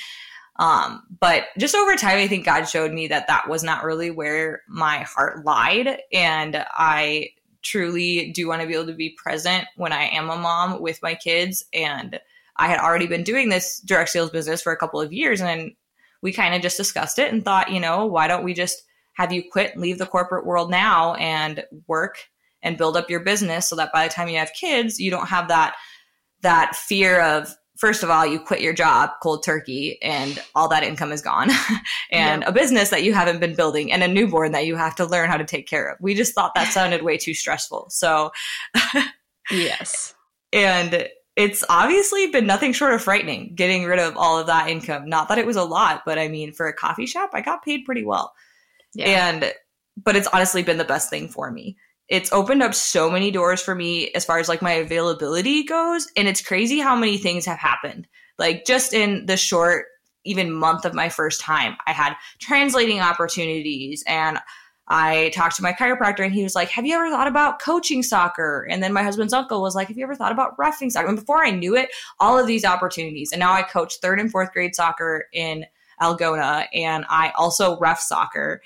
Um, 0.56 1.02
but 1.20 1.46
just 1.58 1.74
over 1.74 1.96
time, 1.96 2.18
I 2.18 2.28
think 2.28 2.44
God 2.44 2.64
showed 2.64 2.92
me 2.92 3.08
that 3.08 3.26
that 3.26 3.48
was 3.48 3.64
not 3.64 3.84
really 3.84 4.10
where 4.10 4.62
my 4.68 4.98
heart 4.98 5.44
lied. 5.44 5.98
And 6.12 6.64
I 6.70 7.30
truly 7.62 8.30
do 8.32 8.46
want 8.46 8.60
to 8.60 8.68
be 8.68 8.74
able 8.74 8.86
to 8.86 8.92
be 8.92 9.16
present 9.22 9.66
when 9.76 9.92
I 9.92 10.04
am 10.04 10.30
a 10.30 10.36
mom 10.36 10.80
with 10.80 11.02
my 11.02 11.14
kids. 11.14 11.64
And 11.72 12.20
I 12.56 12.68
had 12.68 12.78
already 12.78 13.06
been 13.06 13.24
doing 13.24 13.48
this 13.48 13.80
direct 13.80 14.10
sales 14.10 14.30
business 14.30 14.62
for 14.62 14.72
a 14.72 14.76
couple 14.76 15.00
of 15.00 15.12
years. 15.12 15.40
And 15.40 15.72
we 16.22 16.32
kind 16.32 16.54
of 16.54 16.62
just 16.62 16.76
discussed 16.76 17.18
it 17.18 17.32
and 17.32 17.44
thought, 17.44 17.72
you 17.72 17.80
know, 17.80 18.06
why 18.06 18.28
don't 18.28 18.44
we 18.44 18.54
just 18.54 18.82
have 19.14 19.32
you 19.32 19.42
quit, 19.50 19.76
leave 19.76 19.98
the 19.98 20.06
corporate 20.06 20.46
world 20.46 20.70
now 20.70 21.14
and 21.14 21.64
work 21.86 22.18
and 22.62 22.78
build 22.78 22.96
up 22.96 23.10
your 23.10 23.20
business 23.20 23.68
so 23.68 23.76
that 23.76 23.92
by 23.92 24.06
the 24.06 24.12
time 24.12 24.28
you 24.28 24.38
have 24.38 24.52
kids, 24.52 24.98
you 24.98 25.10
don't 25.10 25.28
have 25.28 25.48
that 25.48 25.74
that 26.42 26.76
fear 26.76 27.20
of 27.20 27.54
first 27.76 28.02
of 28.02 28.10
all, 28.10 28.24
you 28.24 28.38
quit 28.38 28.60
your 28.60 28.72
job 28.72 29.10
cold 29.22 29.42
turkey 29.42 30.00
and 30.02 30.42
all 30.54 30.68
that 30.68 30.84
income 30.84 31.12
is 31.12 31.20
gone 31.20 31.50
and 32.12 32.44
a 32.44 32.52
business 32.52 32.90
that 32.90 33.02
you 33.02 33.12
haven't 33.12 33.40
been 33.40 33.54
building 33.54 33.90
and 33.92 34.02
a 34.02 34.08
newborn 34.08 34.52
that 34.52 34.66
you 34.66 34.76
have 34.76 34.94
to 34.94 35.04
learn 35.04 35.28
how 35.28 35.36
to 35.36 35.44
take 35.44 35.66
care 35.66 35.90
of. 35.90 35.98
We 36.00 36.14
just 36.14 36.34
thought 36.34 36.54
that 36.54 36.72
sounded 36.72 37.02
way 37.02 37.18
too 37.18 37.34
stressful. 37.34 37.88
So, 37.90 38.30
Yes. 39.50 40.14
and 40.52 41.08
it's 41.36 41.64
obviously 41.68 42.28
been 42.28 42.46
nothing 42.46 42.72
short 42.72 42.94
of 42.94 43.02
frightening 43.02 43.54
getting 43.56 43.84
rid 43.84 43.98
of 43.98 44.16
all 44.16 44.38
of 44.38 44.46
that 44.46 44.68
income. 44.68 45.08
Not 45.08 45.28
that 45.28 45.38
it 45.38 45.46
was 45.46 45.56
a 45.56 45.64
lot, 45.64 46.02
but 46.06 46.18
I 46.18 46.28
mean, 46.28 46.52
for 46.52 46.68
a 46.68 46.72
coffee 46.72 47.06
shop, 47.06 47.30
I 47.32 47.40
got 47.40 47.64
paid 47.64 47.84
pretty 47.84 48.04
well. 48.04 48.32
Yeah. 48.94 49.28
And, 49.28 49.52
but 49.96 50.14
it's 50.14 50.28
honestly 50.28 50.62
been 50.62 50.78
the 50.78 50.84
best 50.84 51.10
thing 51.10 51.28
for 51.28 51.50
me. 51.50 51.76
It's 52.08 52.32
opened 52.32 52.62
up 52.62 52.74
so 52.74 53.10
many 53.10 53.30
doors 53.30 53.62
for 53.62 53.74
me 53.74 54.10
as 54.12 54.24
far 54.24 54.38
as 54.38 54.48
like 54.48 54.62
my 54.62 54.72
availability 54.72 55.64
goes. 55.64 56.06
And 56.16 56.28
it's 56.28 56.42
crazy 56.42 56.78
how 56.78 56.96
many 56.96 57.16
things 57.16 57.46
have 57.46 57.58
happened. 57.58 58.06
Like 58.38 58.66
just 58.66 58.92
in 58.92 59.26
the 59.26 59.36
short, 59.36 59.86
even 60.24 60.52
month 60.52 60.84
of 60.84 60.94
my 60.94 61.08
first 61.08 61.40
time, 61.40 61.76
I 61.86 61.92
had 61.92 62.14
translating 62.40 63.00
opportunities 63.00 64.02
and 64.06 64.38
I 64.86 65.30
talked 65.34 65.56
to 65.56 65.62
my 65.62 65.72
chiropractor 65.72 66.24
and 66.24 66.34
he 66.34 66.42
was 66.42 66.54
like, 66.54 66.68
Have 66.70 66.84
you 66.84 66.94
ever 66.94 67.08
thought 67.08 67.26
about 67.26 67.60
coaching 67.60 68.02
soccer? 68.02 68.66
And 68.70 68.82
then 68.82 68.92
my 68.92 69.02
husband's 69.02 69.32
uncle 69.32 69.62
was 69.62 69.74
like, 69.74 69.88
Have 69.88 69.96
you 69.96 70.04
ever 70.04 70.14
thought 70.14 70.32
about 70.32 70.58
roughing 70.58 70.90
soccer? 70.90 71.08
And 71.08 71.18
before 71.18 71.42
I 71.42 71.50
knew 71.50 71.74
it, 71.74 71.90
all 72.20 72.38
of 72.38 72.46
these 72.46 72.64
opportunities. 72.64 73.32
And 73.32 73.40
now 73.40 73.52
I 73.52 73.62
coach 73.62 73.94
third 74.02 74.20
and 74.20 74.30
fourth 74.30 74.52
grade 74.52 74.74
soccer 74.74 75.24
in 75.32 75.64
Algona 76.02 76.66
and 76.74 77.06
I 77.08 77.32
also 77.36 77.78
ref 77.78 78.00
soccer. 78.00 78.60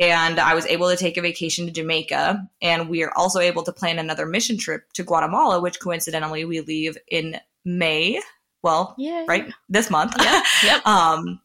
And 0.00 0.38
I 0.38 0.54
was 0.54 0.64
able 0.66 0.88
to 0.90 0.96
take 0.96 1.16
a 1.16 1.22
vacation 1.22 1.66
to 1.66 1.72
Jamaica. 1.72 2.48
And 2.62 2.88
we 2.88 3.02
are 3.02 3.12
also 3.16 3.40
able 3.40 3.62
to 3.64 3.72
plan 3.72 3.98
another 3.98 4.26
mission 4.26 4.56
trip 4.56 4.84
to 4.94 5.02
Guatemala, 5.02 5.60
which 5.60 5.80
coincidentally 5.80 6.44
we 6.44 6.60
leave 6.60 6.96
in 7.08 7.38
May. 7.64 8.20
Well, 8.62 8.94
Yeah. 8.98 9.24
right 9.28 9.52
this 9.68 9.90
month. 9.90 10.14
Yep. 10.18 10.44
Yep. 10.64 10.86
um, 10.86 11.40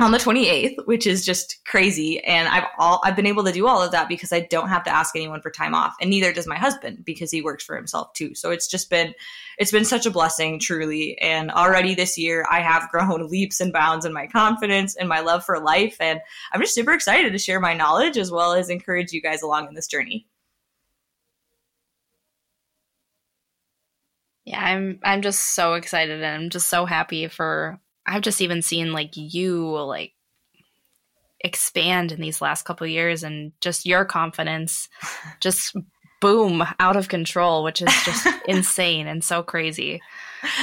on 0.00 0.10
the 0.10 0.18
28th, 0.18 0.86
which 0.86 1.06
is 1.06 1.24
just 1.24 1.60
crazy. 1.66 2.22
And 2.24 2.48
I've 2.48 2.64
all 2.78 3.00
I've 3.04 3.16
been 3.16 3.26
able 3.26 3.44
to 3.44 3.52
do 3.52 3.66
all 3.66 3.82
of 3.82 3.92
that 3.92 4.08
because 4.08 4.32
I 4.32 4.40
don't 4.40 4.68
have 4.68 4.84
to 4.84 4.94
ask 4.94 5.14
anyone 5.14 5.40
for 5.40 5.50
time 5.50 5.74
off, 5.74 5.94
and 6.00 6.10
neither 6.10 6.32
does 6.32 6.46
my 6.46 6.56
husband 6.56 7.04
because 7.04 7.30
he 7.30 7.42
works 7.42 7.64
for 7.64 7.76
himself 7.76 8.12
too. 8.14 8.34
So 8.34 8.50
it's 8.50 8.66
just 8.66 8.90
been 8.90 9.14
it's 9.58 9.70
been 9.70 9.84
such 9.84 10.06
a 10.06 10.10
blessing, 10.10 10.58
truly. 10.58 11.18
And 11.18 11.50
already 11.50 11.94
this 11.94 12.16
year, 12.18 12.46
I 12.50 12.60
have 12.60 12.88
grown 12.90 13.28
leaps 13.30 13.60
and 13.60 13.72
bounds 13.72 14.04
in 14.04 14.12
my 14.12 14.26
confidence 14.26 14.96
and 14.96 15.08
my 15.08 15.20
love 15.20 15.44
for 15.44 15.60
life, 15.60 15.96
and 16.00 16.20
I'm 16.52 16.60
just 16.60 16.74
super 16.74 16.92
excited 16.92 17.32
to 17.32 17.38
share 17.38 17.60
my 17.60 17.74
knowledge 17.74 18.16
as 18.16 18.30
well 18.30 18.52
as 18.54 18.70
encourage 18.70 19.12
you 19.12 19.22
guys 19.22 19.42
along 19.42 19.68
in 19.68 19.74
this 19.74 19.86
journey. 19.86 20.26
Yeah, 24.44 24.60
I'm 24.60 24.98
I'm 25.04 25.22
just 25.22 25.54
so 25.54 25.74
excited 25.74 26.22
and 26.22 26.44
I'm 26.44 26.50
just 26.50 26.68
so 26.68 26.84
happy 26.84 27.28
for 27.28 27.78
I've 28.06 28.22
just 28.22 28.40
even 28.40 28.62
seen 28.62 28.92
like 28.92 29.12
you 29.14 29.76
like 29.76 30.12
expand 31.40 32.12
in 32.12 32.20
these 32.20 32.40
last 32.40 32.64
couple 32.64 32.84
of 32.84 32.90
years 32.90 33.22
and 33.22 33.52
just 33.60 33.86
your 33.86 34.04
confidence 34.04 34.88
just 35.40 35.76
boom 36.20 36.64
out 36.78 36.96
of 36.96 37.08
control, 37.08 37.64
which 37.64 37.82
is 37.82 37.92
just 38.04 38.26
insane 38.48 39.06
and 39.06 39.24
so 39.24 39.42
crazy 39.42 40.00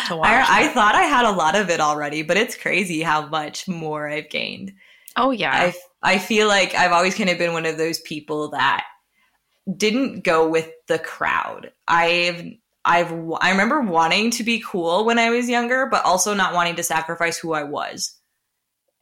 to 0.08 0.16
watch. 0.16 0.30
I, 0.30 0.66
I 0.66 0.68
thought 0.70 0.96
I 0.96 1.04
had 1.04 1.26
a 1.26 1.36
lot 1.36 1.56
of 1.56 1.70
it 1.70 1.82
already, 1.82 2.24
but 2.24 2.38
it's 2.38 2.56
crazy 2.56 3.02
how 3.02 3.28
much 3.28 3.68
more 3.68 4.08
I've 4.08 4.30
gained. 4.30 4.74
oh 5.18 5.32
yeah. 5.32 5.52
I 5.52 5.76
I 6.02 6.18
feel 6.18 6.48
like 6.48 6.74
I've 6.76 6.94
always 6.94 7.16
kind 7.16 7.30
of 7.30 7.38
been 7.38 7.54
one 7.54 7.66
of 7.66 7.78
those 7.78 8.00
people 8.00 8.52
that 8.52 8.86
didn't 9.76 10.24
go 10.24 10.48
with 10.48 10.70
the 10.88 10.98
crowd. 10.98 11.72
I've 11.88 12.54
I've 12.90 13.12
I 13.40 13.52
remember 13.52 13.82
wanting 13.82 14.32
to 14.32 14.44
be 14.44 14.64
cool 14.66 15.06
when 15.06 15.20
I 15.20 15.30
was 15.30 15.48
younger, 15.48 15.86
but 15.86 16.04
also 16.06 16.34
not 16.34 16.56
wanting 16.56 16.76
to 16.78 16.84
sacrifice 16.84 17.38
who 17.38 17.54
I 17.54 17.64
was. 17.64 18.18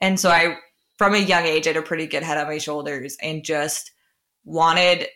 And 0.01 0.19
so 0.19 0.29
I 0.29 0.57
from 0.97 1.13
a 1.13 1.19
young 1.19 1.45
age 1.45 1.67
I 1.67 1.69
had 1.69 1.77
a 1.77 1.81
pretty 1.81 2.05
good 2.05 2.21
head 2.23 2.37
on 2.37 2.47
my 2.47 2.57
shoulders 2.57 3.15
and 3.21 3.45
just 3.45 3.91
wanted 4.43 5.07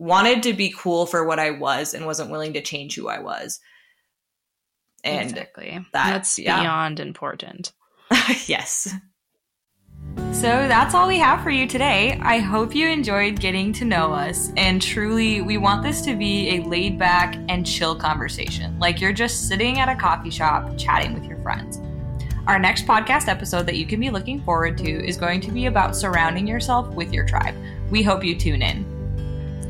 wanted 0.00 0.42
to 0.42 0.54
be 0.54 0.74
cool 0.76 1.06
for 1.06 1.24
what 1.24 1.38
I 1.38 1.52
was 1.52 1.94
and 1.94 2.04
wasn't 2.04 2.30
willing 2.30 2.54
to 2.54 2.62
change 2.62 2.96
who 2.96 3.08
I 3.08 3.20
was. 3.20 3.60
And 5.04 5.30
exactly. 5.30 5.78
that- 5.92 6.10
That's 6.10 6.36
yeah. 6.36 6.60
beyond 6.60 6.98
important. 6.98 7.72
yes. 8.46 8.92
So 10.32 10.68
that's 10.68 10.94
all 10.94 11.08
we 11.08 11.18
have 11.18 11.42
for 11.42 11.50
you 11.50 11.66
today. 11.66 12.18
I 12.22 12.38
hope 12.38 12.74
you 12.74 12.88
enjoyed 12.88 13.40
getting 13.40 13.72
to 13.72 13.84
know 13.84 14.12
us. 14.12 14.52
And 14.56 14.82
truly, 14.82 15.40
we 15.40 15.56
want 15.56 15.82
this 15.82 16.02
to 16.02 16.14
be 16.14 16.56
a 16.56 16.62
laid 16.62 16.98
back 16.98 17.36
and 17.48 17.66
chill 17.66 17.96
conversation, 17.96 18.78
like 18.78 19.00
you're 19.00 19.14
just 19.14 19.48
sitting 19.48 19.78
at 19.78 19.88
a 19.88 19.96
coffee 19.96 20.30
shop 20.30 20.76
chatting 20.76 21.14
with 21.14 21.24
your 21.24 21.38
friends. 21.38 21.80
Our 22.46 22.58
next 22.58 22.86
podcast 22.86 23.28
episode 23.28 23.66
that 23.66 23.76
you 23.76 23.86
can 23.86 23.98
be 23.98 24.10
looking 24.10 24.40
forward 24.42 24.78
to 24.78 25.06
is 25.06 25.16
going 25.16 25.40
to 25.40 25.50
be 25.50 25.66
about 25.66 25.96
surrounding 25.96 26.46
yourself 26.46 26.88
with 26.94 27.12
your 27.12 27.26
tribe. 27.26 27.56
We 27.90 28.02
hope 28.02 28.22
you 28.22 28.36
tune 28.36 28.62
in. 28.62 28.95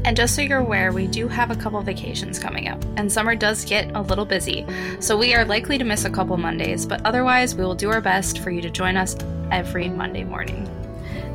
And 0.07 0.17
just 0.17 0.37
so 0.37 0.41
you're 0.41 0.61
aware, 0.61 0.93
we 0.93 1.09
do 1.09 1.27
have 1.27 1.51
a 1.51 1.57
couple 1.57 1.83
vacations 1.83 2.39
coming 2.39 2.69
up, 2.69 2.81
and 2.97 3.11
summer 3.11 3.35
does 3.35 3.65
get 3.65 3.91
a 3.97 4.01
little 4.01 4.25
busy. 4.25 4.65
So 5.01 5.19
we 5.19 5.35
are 5.35 5.45
likely 5.45 5.79
to 5.79 5.85
miss 5.85 6.05
a 6.05 6.11
couple 6.11 6.37
Mondays, 6.37 6.87
but 6.87 7.05
otherwise, 7.05 7.57
we 7.57 7.65
will 7.65 7.75
do 7.75 7.91
our 7.91 8.01
best 8.01 8.39
for 8.39 8.51
you 8.53 8.63
to 8.63 8.71
join 8.71 8.97
us 8.97 9.17
every 9.51 9.89
Monday 9.89 10.23
morning. 10.23 10.65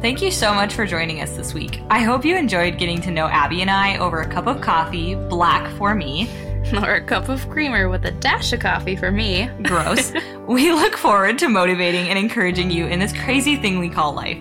Thank 0.02 0.22
you 0.22 0.32
so 0.32 0.54
much 0.54 0.74
for 0.74 0.86
joining 0.86 1.20
us 1.20 1.36
this 1.36 1.54
week. 1.54 1.82
I 1.90 2.00
hope 2.00 2.24
you 2.24 2.38
enjoyed 2.38 2.78
getting 2.78 3.02
to 3.02 3.12
know 3.12 3.28
Abbey 3.28 3.60
and 3.60 3.70
I 3.70 3.98
over 3.98 4.22
a 4.22 4.28
cup 4.28 4.48
of 4.48 4.62
coffee, 4.62 5.16
black 5.16 5.70
for 5.76 5.94
me. 5.94 6.30
Or 6.74 6.94
a 6.94 7.04
cup 7.04 7.28
of 7.28 7.50
creamer 7.50 7.90
with 7.90 8.06
a 8.06 8.12
dash 8.12 8.54
of 8.54 8.62
coffee 8.62 8.96
for 8.96 9.12
me. 9.12 9.50
Gross. 9.64 10.14
we 10.48 10.72
look 10.72 10.96
forward 10.96 11.40
to 11.40 11.50
motivating 11.50 12.08
and 12.08 12.18
encouraging 12.18 12.72
you 12.72 12.86
in 12.86 13.00
this 13.00 13.12
crazy 13.12 13.58
thing 13.58 13.80
we 13.80 13.90
call 13.90 14.14
life. 14.14 14.38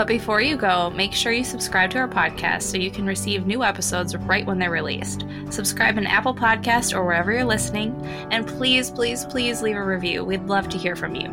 But 0.00 0.06
before 0.06 0.40
you 0.40 0.56
go, 0.56 0.88
make 0.88 1.12
sure 1.12 1.30
you 1.30 1.44
subscribe 1.44 1.90
to 1.90 1.98
our 1.98 2.08
podcast 2.08 2.62
so 2.62 2.78
you 2.78 2.90
can 2.90 3.04
receive 3.04 3.46
new 3.46 3.62
episodes 3.62 4.16
right 4.16 4.46
when 4.46 4.58
they're 4.58 4.70
released. 4.70 5.26
Subscribe 5.50 5.98
in 5.98 6.06
Apple 6.06 6.34
Podcast 6.34 6.96
or 6.96 7.04
wherever 7.04 7.30
you're 7.30 7.44
listening, 7.44 7.94
and 8.30 8.46
please, 8.46 8.90
please, 8.90 9.26
please 9.26 9.60
leave 9.60 9.76
a 9.76 9.84
review. 9.84 10.24
We'd 10.24 10.46
love 10.46 10.70
to 10.70 10.78
hear 10.78 10.96
from 10.96 11.14
you. 11.14 11.28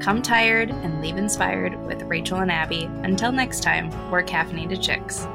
Come 0.00 0.20
tired 0.20 0.68
and 0.68 1.00
leave 1.00 1.16
inspired 1.16 1.82
with 1.86 2.02
Rachel 2.02 2.40
and 2.40 2.52
Abbey. 2.52 2.90
Until 3.04 3.32
next 3.32 3.62
time, 3.62 3.88
we're 4.10 4.22
caffeinated 4.22 4.82
chicks. 4.82 5.26